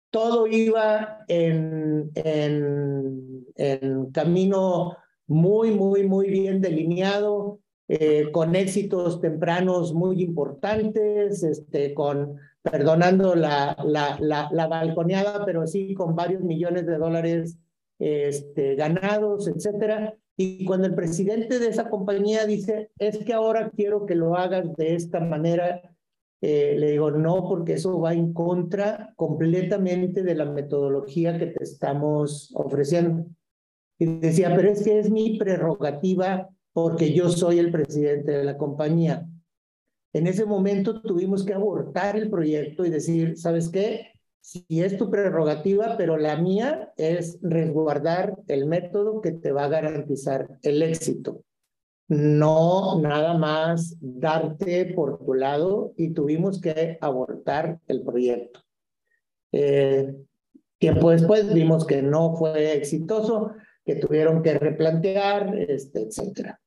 todo 0.09 0.47
iba 0.47 1.23
en, 1.27 2.11
en, 2.15 3.45
en 3.55 4.11
camino 4.11 4.97
muy, 5.27 5.71
muy, 5.71 6.03
muy 6.03 6.29
bien 6.29 6.61
delineado, 6.61 7.59
eh, 7.87 8.31
con 8.31 8.55
éxitos 8.55 9.19
tempranos 9.21 9.93
muy 9.93 10.21
importantes, 10.21 11.43
este, 11.43 11.93
con, 11.93 12.37
perdonando 12.63 13.35
la, 13.35 13.75
la, 13.83 14.17
la, 14.51 14.67
balconeada, 14.67 15.45
pero 15.45 15.65
sí 15.65 15.93
con 15.93 16.15
varios 16.15 16.43
millones 16.43 16.85
de 16.85 16.97
dólares 16.97 17.57
este, 17.99 18.75
ganados, 18.75 19.47
etcétera. 19.47 20.15
Y 20.37 20.65
cuando 20.65 20.87
el 20.87 20.95
presidente 20.95 21.59
de 21.59 21.67
esa 21.67 21.89
compañía 21.89 22.45
dice, 22.45 22.91
es 22.97 23.19
que 23.19 23.33
ahora 23.33 23.71
quiero 23.75 24.05
que 24.05 24.15
lo 24.15 24.35
hagas 24.35 24.73
de 24.75 24.95
esta 24.95 25.19
manera, 25.19 25.81
eh, 26.41 26.75
le 26.77 26.91
digo, 26.91 27.11
no, 27.11 27.47
porque 27.47 27.73
eso 27.73 27.99
va 27.99 28.13
en 28.13 28.33
contra 28.33 29.13
completamente 29.15 30.23
de 30.23 30.35
la 30.35 30.45
metodología 30.45 31.37
que 31.37 31.47
te 31.47 31.63
estamos 31.63 32.51
ofreciendo. 32.55 33.25
Y 33.99 34.05
decía, 34.05 34.53
pero 34.55 34.69
es 34.69 34.83
que 34.83 34.99
es 34.99 35.11
mi 35.11 35.37
prerrogativa 35.37 36.49
porque 36.73 37.13
yo 37.13 37.29
soy 37.29 37.59
el 37.59 37.71
presidente 37.71 38.31
de 38.31 38.43
la 38.43 38.57
compañía. 38.57 39.27
En 40.13 40.27
ese 40.27 40.45
momento 40.45 41.01
tuvimos 41.01 41.45
que 41.45 41.53
abortar 41.53 42.17
el 42.17 42.29
proyecto 42.29 42.85
y 42.85 42.89
decir, 42.89 43.37
¿sabes 43.37 43.69
qué? 43.69 44.11
Si 44.41 44.65
es 44.69 44.97
tu 44.97 45.09
prerrogativa, 45.09 45.95
pero 45.97 46.17
la 46.17 46.35
mía 46.35 46.91
es 46.97 47.39
resguardar 47.41 48.35
el 48.47 48.65
método 48.65 49.21
que 49.21 49.31
te 49.31 49.51
va 49.51 49.65
a 49.65 49.69
garantizar 49.69 50.47
el 50.63 50.81
éxito. 50.81 51.43
No 52.07 52.99
nada 52.99 53.37
más 53.37 53.95
darte 54.01 54.93
por 54.93 55.23
tu 55.23 55.33
lado 55.33 55.93
y 55.95 56.13
tuvimos 56.13 56.59
que 56.59 56.97
abortar 56.99 57.79
el 57.87 58.03
proyecto. 58.03 58.59
Eh, 59.53 60.13
tiempo 60.77 61.11
después 61.11 61.53
vimos 61.53 61.85
que 61.85 62.01
no 62.01 62.35
fue 62.35 62.73
exitoso, 62.73 63.51
que 63.85 63.95
tuvieron 63.95 64.41
que 64.41 64.55
replantear, 64.55 65.55
este, 65.57 66.01
etcétera. 66.01 66.59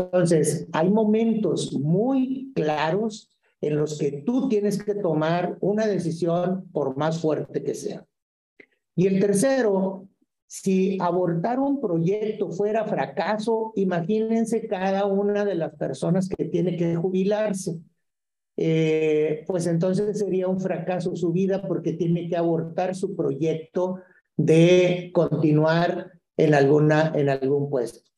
Entonces, 0.00 0.66
hay 0.72 0.90
momentos 0.90 1.72
muy 1.72 2.52
claros 2.54 3.30
en 3.60 3.76
los 3.76 3.98
que 3.98 4.22
tú 4.24 4.48
tienes 4.48 4.82
que 4.82 4.94
tomar 4.94 5.58
una 5.60 5.86
decisión 5.86 6.68
por 6.72 6.96
más 6.96 7.20
fuerte 7.20 7.62
que 7.62 7.74
sea. 7.74 8.06
Y 8.96 9.06
el 9.06 9.20
tercero, 9.20 10.08
si 10.46 10.98
abortar 11.00 11.60
un 11.60 11.80
proyecto 11.80 12.50
fuera 12.50 12.84
fracaso, 12.84 13.72
imagínense 13.76 14.66
cada 14.66 15.06
una 15.06 15.44
de 15.44 15.54
las 15.54 15.74
personas 15.76 16.28
que 16.28 16.46
tiene 16.46 16.76
que 16.76 16.96
jubilarse. 16.96 17.78
Eh, 18.56 19.44
pues 19.46 19.66
entonces 19.66 20.18
sería 20.18 20.48
un 20.48 20.60
fracaso 20.60 21.16
su 21.16 21.32
vida 21.32 21.62
porque 21.66 21.94
tiene 21.94 22.28
que 22.28 22.36
abortar 22.36 22.94
su 22.94 23.14
proyecto 23.16 24.00
de 24.36 25.10
continuar 25.14 26.12
en, 26.36 26.54
alguna, 26.54 27.12
en 27.14 27.28
algún 27.28 27.70
puesto. 27.70 28.09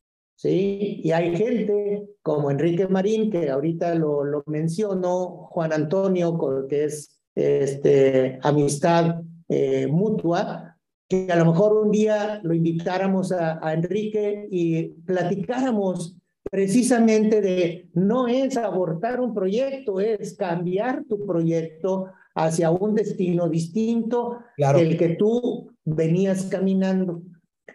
¿Sí? 0.42 1.00
Y 1.04 1.12
hay 1.12 1.36
gente 1.36 2.08
como 2.20 2.50
Enrique 2.50 2.88
Marín, 2.88 3.30
que 3.30 3.48
ahorita 3.48 3.94
lo, 3.94 4.24
lo 4.24 4.42
menciono, 4.46 5.46
Juan 5.50 5.72
Antonio, 5.72 6.36
que 6.68 6.84
es 6.84 7.20
este, 7.36 8.40
amistad 8.42 9.22
eh, 9.48 9.86
mutua, 9.86 10.76
que 11.08 11.30
a 11.30 11.36
lo 11.36 11.46
mejor 11.46 11.74
un 11.74 11.92
día 11.92 12.40
lo 12.42 12.54
invitáramos 12.54 13.30
a, 13.30 13.64
a 13.64 13.72
Enrique 13.72 14.48
y 14.50 14.88
platicáramos 15.06 16.16
precisamente 16.50 17.40
de 17.40 17.88
no 17.94 18.26
es 18.26 18.56
abortar 18.56 19.20
un 19.20 19.32
proyecto, 19.32 20.00
es 20.00 20.36
cambiar 20.36 21.04
tu 21.08 21.24
proyecto 21.24 22.06
hacia 22.34 22.70
un 22.70 22.96
destino 22.96 23.48
distinto 23.48 24.38
del 24.56 24.98
que 24.98 25.10
tú 25.10 25.70
venías 25.84 26.46
caminando. 26.46 27.22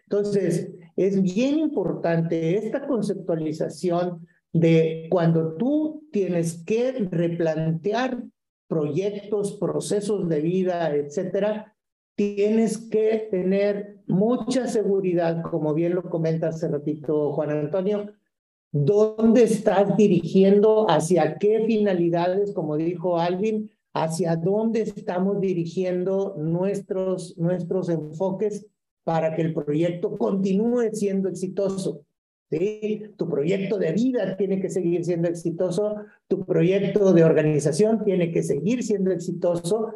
Entonces, 0.03 0.76
es 0.97 1.21
bien 1.21 1.59
importante 1.59 2.57
esta 2.57 2.85
conceptualización 2.87 4.27
de 4.51 5.07
cuando 5.11 5.53
tú 5.53 6.07
tienes 6.11 6.63
que 6.65 6.91
replantear 6.91 8.23
proyectos, 8.67 9.53
procesos 9.53 10.27
de 10.27 10.41
vida, 10.41 10.93
etcétera, 10.95 11.75
tienes 12.15 12.79
que 12.89 13.27
tener 13.29 13.99
mucha 14.07 14.67
seguridad, 14.67 15.43
como 15.43 15.75
bien 15.75 15.93
lo 15.93 16.03
comenta 16.09 16.49
hace 16.49 16.67
ratito 16.67 17.31
Juan 17.31 17.51
Antonio, 17.51 18.11
dónde 18.71 19.43
estás 19.43 19.95
dirigiendo, 19.95 20.89
hacia 20.89 21.37
qué 21.37 21.63
finalidades, 21.67 22.53
como 22.53 22.75
dijo 22.75 23.19
Alvin, 23.19 23.69
hacia 23.93 24.35
dónde 24.35 24.81
estamos 24.81 25.39
dirigiendo 25.39 26.35
nuestros, 26.37 27.37
nuestros 27.37 27.89
enfoques 27.89 28.65
para 29.07 29.33
que 29.33 29.41
el 29.41 29.53
proyecto 29.53 30.17
continúe 30.17 30.89
siendo 30.91 31.29
exitoso. 31.29 32.01
¿sí? 32.49 33.03
Tu 33.15 33.29
proyecto 33.29 33.77
de 33.77 33.93
vida 33.93 34.35
tiene 34.35 34.59
que 34.59 34.69
seguir 34.69 35.05
siendo 35.05 35.29
exitoso, 35.29 35.95
tu 36.27 36.45
proyecto 36.45 37.13
de 37.13 37.23
organización 37.23 38.03
tiene 38.03 38.33
que 38.33 38.43
seguir 38.43 38.83
siendo 38.83 39.11
exitoso. 39.11 39.93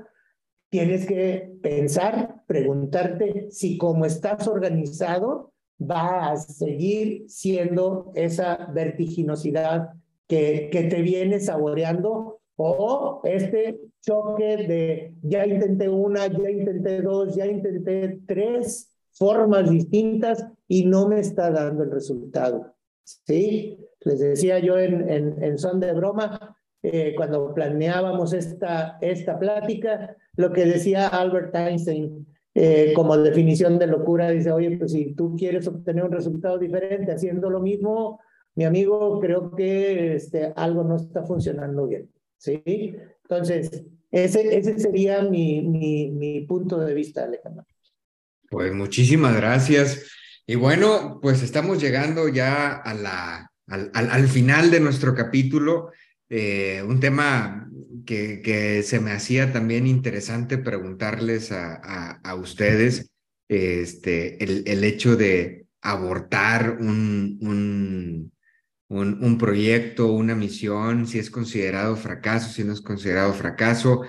Tienes 0.70 1.06
que 1.06 1.52
pensar, 1.62 2.46
preguntarte 2.48 3.48
si 3.52 3.78
como 3.78 4.06
estás 4.06 4.48
organizado 4.48 5.52
va 5.78 6.32
a 6.32 6.38
seguir 6.38 7.26
siendo 7.28 8.14
esa 8.16 8.70
vertiginosidad 8.74 9.90
que, 10.26 10.70
que 10.72 10.84
te 10.84 11.02
viene 11.02 11.42
saboreando 11.42 12.40
o 12.56 13.20
este 13.26 13.78
choque 14.00 14.56
de 14.56 15.16
ya 15.22 15.46
intenté 15.46 15.90
una, 15.90 16.28
ya 16.28 16.50
intenté 16.50 17.02
dos, 17.02 17.36
ya 17.36 17.46
intenté 17.46 18.22
tres 18.26 18.91
formas 19.12 19.70
distintas 19.70 20.46
y 20.68 20.86
no 20.86 21.08
me 21.08 21.20
está 21.20 21.52
dando 21.52 21.84
el 21.84 21.92
resultado. 21.92 22.76
¿Sí? 23.04 23.78
Les 24.02 24.20
decía 24.20 24.60
yo 24.60 24.78
en, 24.78 25.10
en, 25.10 25.44
en 25.44 25.58
son 25.58 25.80
de 25.80 25.94
broma, 25.94 26.58
eh, 26.84 27.14
cuando 27.16 27.54
planeábamos 27.54 28.34
esta, 28.34 28.98
esta 29.02 29.38
plática, 29.38 30.16
lo 30.36 30.52
que 30.52 30.66
decía 30.66 31.08
Albert 31.08 31.54
Einstein 31.56 32.26
eh, 32.56 32.94
como 32.96 33.16
definición 33.18 33.78
de 33.78 33.88
locura, 33.88 34.32
dice, 34.32 34.52
oye, 34.52 34.78
pues 34.78 34.92
si 34.92 35.14
tú 35.14 35.36
quieres 35.36 35.68
obtener 35.68 36.04
un 36.04 36.12
resultado 36.12 36.58
diferente 36.58 37.12
haciendo 37.12 37.50
lo 37.50 37.60
mismo, 37.60 38.20
mi 38.56 38.66
amigo, 38.66 39.20
creo 39.20 39.56
que 39.56 40.16
este, 40.16 40.52
algo 40.56 40.84
no 40.84 40.96
está 40.96 41.24
funcionando 41.24 41.88
bien. 41.88 42.10
¿Sí? 42.38 42.96
Entonces, 43.24 43.86
ese, 44.10 44.58
ese 44.58 44.80
sería 44.80 45.22
mi, 45.22 45.62
mi, 45.62 46.12
mi 46.12 46.42
punto 46.42 46.80
de 46.80 46.94
vista, 46.94 47.24
Alejandro. 47.24 47.66
Pues 48.52 48.74
muchísimas 48.74 49.34
gracias. 49.34 50.12
Y 50.46 50.56
bueno, 50.56 51.20
pues 51.22 51.42
estamos 51.42 51.82
llegando 51.82 52.28
ya 52.28 52.74
a 52.74 52.94
la, 52.94 53.50
al, 53.68 53.92
al, 53.94 54.28
final 54.28 54.70
de 54.70 54.82
nuestro 54.82 55.16
capítulo. 55.16 55.92
Eh, 56.30 56.84
un 56.86 57.00
tema 57.00 57.70
que, 58.06 58.42
que, 58.42 58.84
se 58.84 59.00
me 59.00 59.14
hacía 59.14 59.54
también 59.54 59.88
interesante 59.88 60.58
preguntarles 60.58 61.54
a, 61.54 61.76
a, 61.76 62.20
a 62.30 62.36
ustedes, 62.36 63.10
este, 63.48 64.44
el, 64.44 64.64
el, 64.68 64.84
hecho 64.84 65.16
de 65.16 65.68
abortar 65.82 66.72
un, 66.78 67.38
un, 67.40 68.34
un, 68.90 69.24
un, 69.24 69.38
proyecto, 69.38 70.12
una 70.12 70.36
misión, 70.36 71.08
si 71.08 71.20
es 71.20 71.30
considerado 71.30 71.96
fracaso, 71.96 72.52
si 72.52 72.66
no 72.66 72.74
es 72.74 72.82
considerado 72.82 73.32
fracaso. 73.32 74.02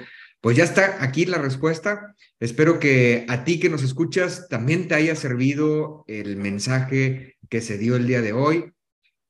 Pues 0.43 0.57
ya 0.57 0.65
está 0.65 1.03
aquí 1.05 1.25
la 1.25 1.39
respuesta. 1.39 2.17
Espero 2.41 2.81
que 2.81 3.25
a 3.29 3.45
ti 3.45 3.61
que 3.61 3.71
nos 3.71 3.85
escuchas 3.85 4.49
también 4.49 4.89
te 4.89 4.97
haya 4.97 5.15
servido 5.15 6.05
el 6.09 6.37
mensaje 6.37 7.37
que 7.49 7.61
se 7.61 7.79
dio 7.79 7.95
el 7.95 8.09
día 8.09 8.21
de 8.23 8.33
hoy, 8.33 8.73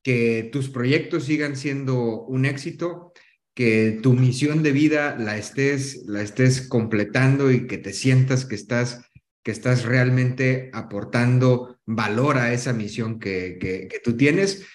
que 0.01 0.49
tus 0.51 0.69
proyectos 0.69 1.25
sigan 1.25 1.55
siendo 1.55 2.23
un 2.23 2.45
éxito, 2.45 3.13
que 3.53 3.99
tu 4.01 4.13
misión 4.13 4.63
de 4.63 4.71
vida 4.71 5.15
la 5.15 5.37
estés, 5.37 6.03
la 6.07 6.23
estés 6.23 6.67
completando 6.67 7.51
y 7.51 7.67
que 7.67 7.77
te 7.77 7.93
sientas 7.93 8.45
que 8.45 8.55
estás, 8.55 9.05
que 9.43 9.51
estás 9.51 9.85
realmente 9.85 10.71
aportando 10.73 11.79
valor 11.85 12.37
a 12.37 12.53
esa 12.53 12.73
misión 12.73 13.19
que, 13.19 13.59
que, 13.61 13.99
tú 14.03 14.17
tienes. 14.17 14.65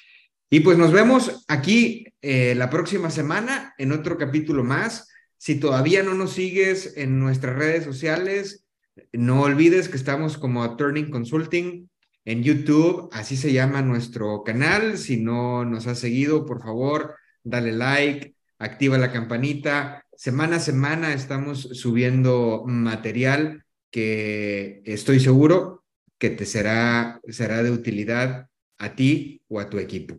Y 0.50 0.60
pues 0.60 0.78
nos 0.78 0.92
vemos 0.92 1.44
aquí 1.48 2.04
eh, 2.22 2.54
la 2.54 2.70
próxima 2.70 3.10
semana 3.10 3.74
en 3.76 3.90
otro 3.90 4.16
capítulo 4.16 4.62
más. 4.62 5.08
Si 5.38 5.58
todavía 5.58 6.02
no 6.02 6.14
nos 6.14 6.32
sigues 6.32 6.94
en 6.96 7.18
nuestras 7.18 7.56
redes 7.56 7.84
sociales, 7.84 8.66
no 9.12 9.42
olvides 9.42 9.88
que 9.88 9.96
estamos 9.96 10.36
como 10.36 10.76
Turning 10.76 11.10
Consulting 11.10 11.88
en 12.24 12.42
YouTube, 12.42 13.08
así 13.12 13.36
se 13.36 13.52
llama 13.52 13.80
nuestro 13.80 14.42
canal. 14.42 14.98
Si 14.98 15.16
no 15.16 15.64
nos 15.64 15.86
has 15.86 15.98
seguido, 16.00 16.44
por 16.44 16.60
favor, 16.60 17.16
dale 17.42 17.72
like, 17.72 18.34
activa 18.58 18.98
la 18.98 19.12
campanita. 19.12 20.04
Semana 20.14 20.56
a 20.56 20.60
semana 20.60 21.14
estamos 21.14 21.68
subiendo 21.72 22.64
material 22.66 23.64
que 23.90 24.82
estoy 24.84 25.20
seguro 25.20 25.84
que 26.18 26.30
te 26.30 26.44
será, 26.44 27.20
será 27.28 27.62
de 27.62 27.70
utilidad 27.70 28.48
a 28.76 28.94
ti 28.94 29.40
o 29.48 29.60
a 29.60 29.70
tu 29.70 29.78
equipo. 29.78 30.18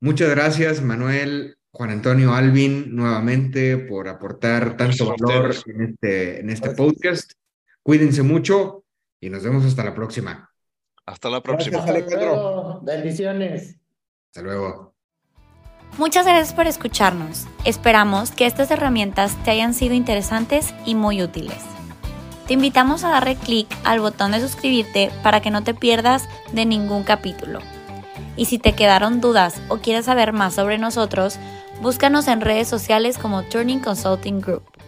Muchas 0.00 0.30
gracias, 0.30 0.82
Manuel, 0.82 1.58
Juan 1.72 1.90
Antonio 1.90 2.34
Alvin, 2.34 2.94
nuevamente 2.94 3.78
por 3.78 4.08
aportar 4.08 4.76
tanto 4.76 5.14
valor 5.16 5.54
en 5.66 5.82
este, 5.82 6.40
en 6.40 6.50
este 6.50 6.70
podcast. 6.70 7.32
Cuídense 7.82 8.22
mucho 8.22 8.84
y 9.20 9.30
nos 9.30 9.44
vemos 9.44 9.64
hasta 9.64 9.84
la 9.84 9.94
próxima. 9.94 10.50
Hasta 11.06 11.30
la 11.30 11.42
próxima. 11.42 11.78
Hasta 11.78 11.92
luego. 11.92 12.80
Bendiciones. 12.82 13.76
Hasta 14.28 14.42
luego. 14.42 14.94
Muchas 15.98 16.24
gracias 16.24 16.54
por 16.54 16.66
escucharnos. 16.66 17.46
Esperamos 17.64 18.30
que 18.30 18.46
estas 18.46 18.70
herramientas 18.70 19.36
te 19.44 19.50
hayan 19.50 19.74
sido 19.74 19.94
interesantes 19.94 20.72
y 20.86 20.94
muy 20.94 21.22
útiles. 21.22 21.58
Te 22.46 22.54
invitamos 22.54 23.04
a 23.04 23.10
darle 23.10 23.36
clic 23.36 23.68
al 23.84 24.00
botón 24.00 24.32
de 24.32 24.40
suscribirte 24.40 25.10
para 25.22 25.40
que 25.40 25.50
no 25.50 25.62
te 25.62 25.74
pierdas 25.74 26.28
de 26.52 26.66
ningún 26.66 27.04
capítulo. 27.04 27.60
Y 28.40 28.46
si 28.46 28.58
te 28.58 28.72
quedaron 28.72 29.20
dudas 29.20 29.60
o 29.68 29.76
quieres 29.76 30.06
saber 30.06 30.32
más 30.32 30.54
sobre 30.54 30.78
nosotros, 30.78 31.38
búscanos 31.82 32.26
en 32.26 32.40
redes 32.40 32.68
sociales 32.68 33.18
como 33.18 33.42
Turning 33.42 33.80
Consulting 33.80 34.40
Group. 34.40 34.79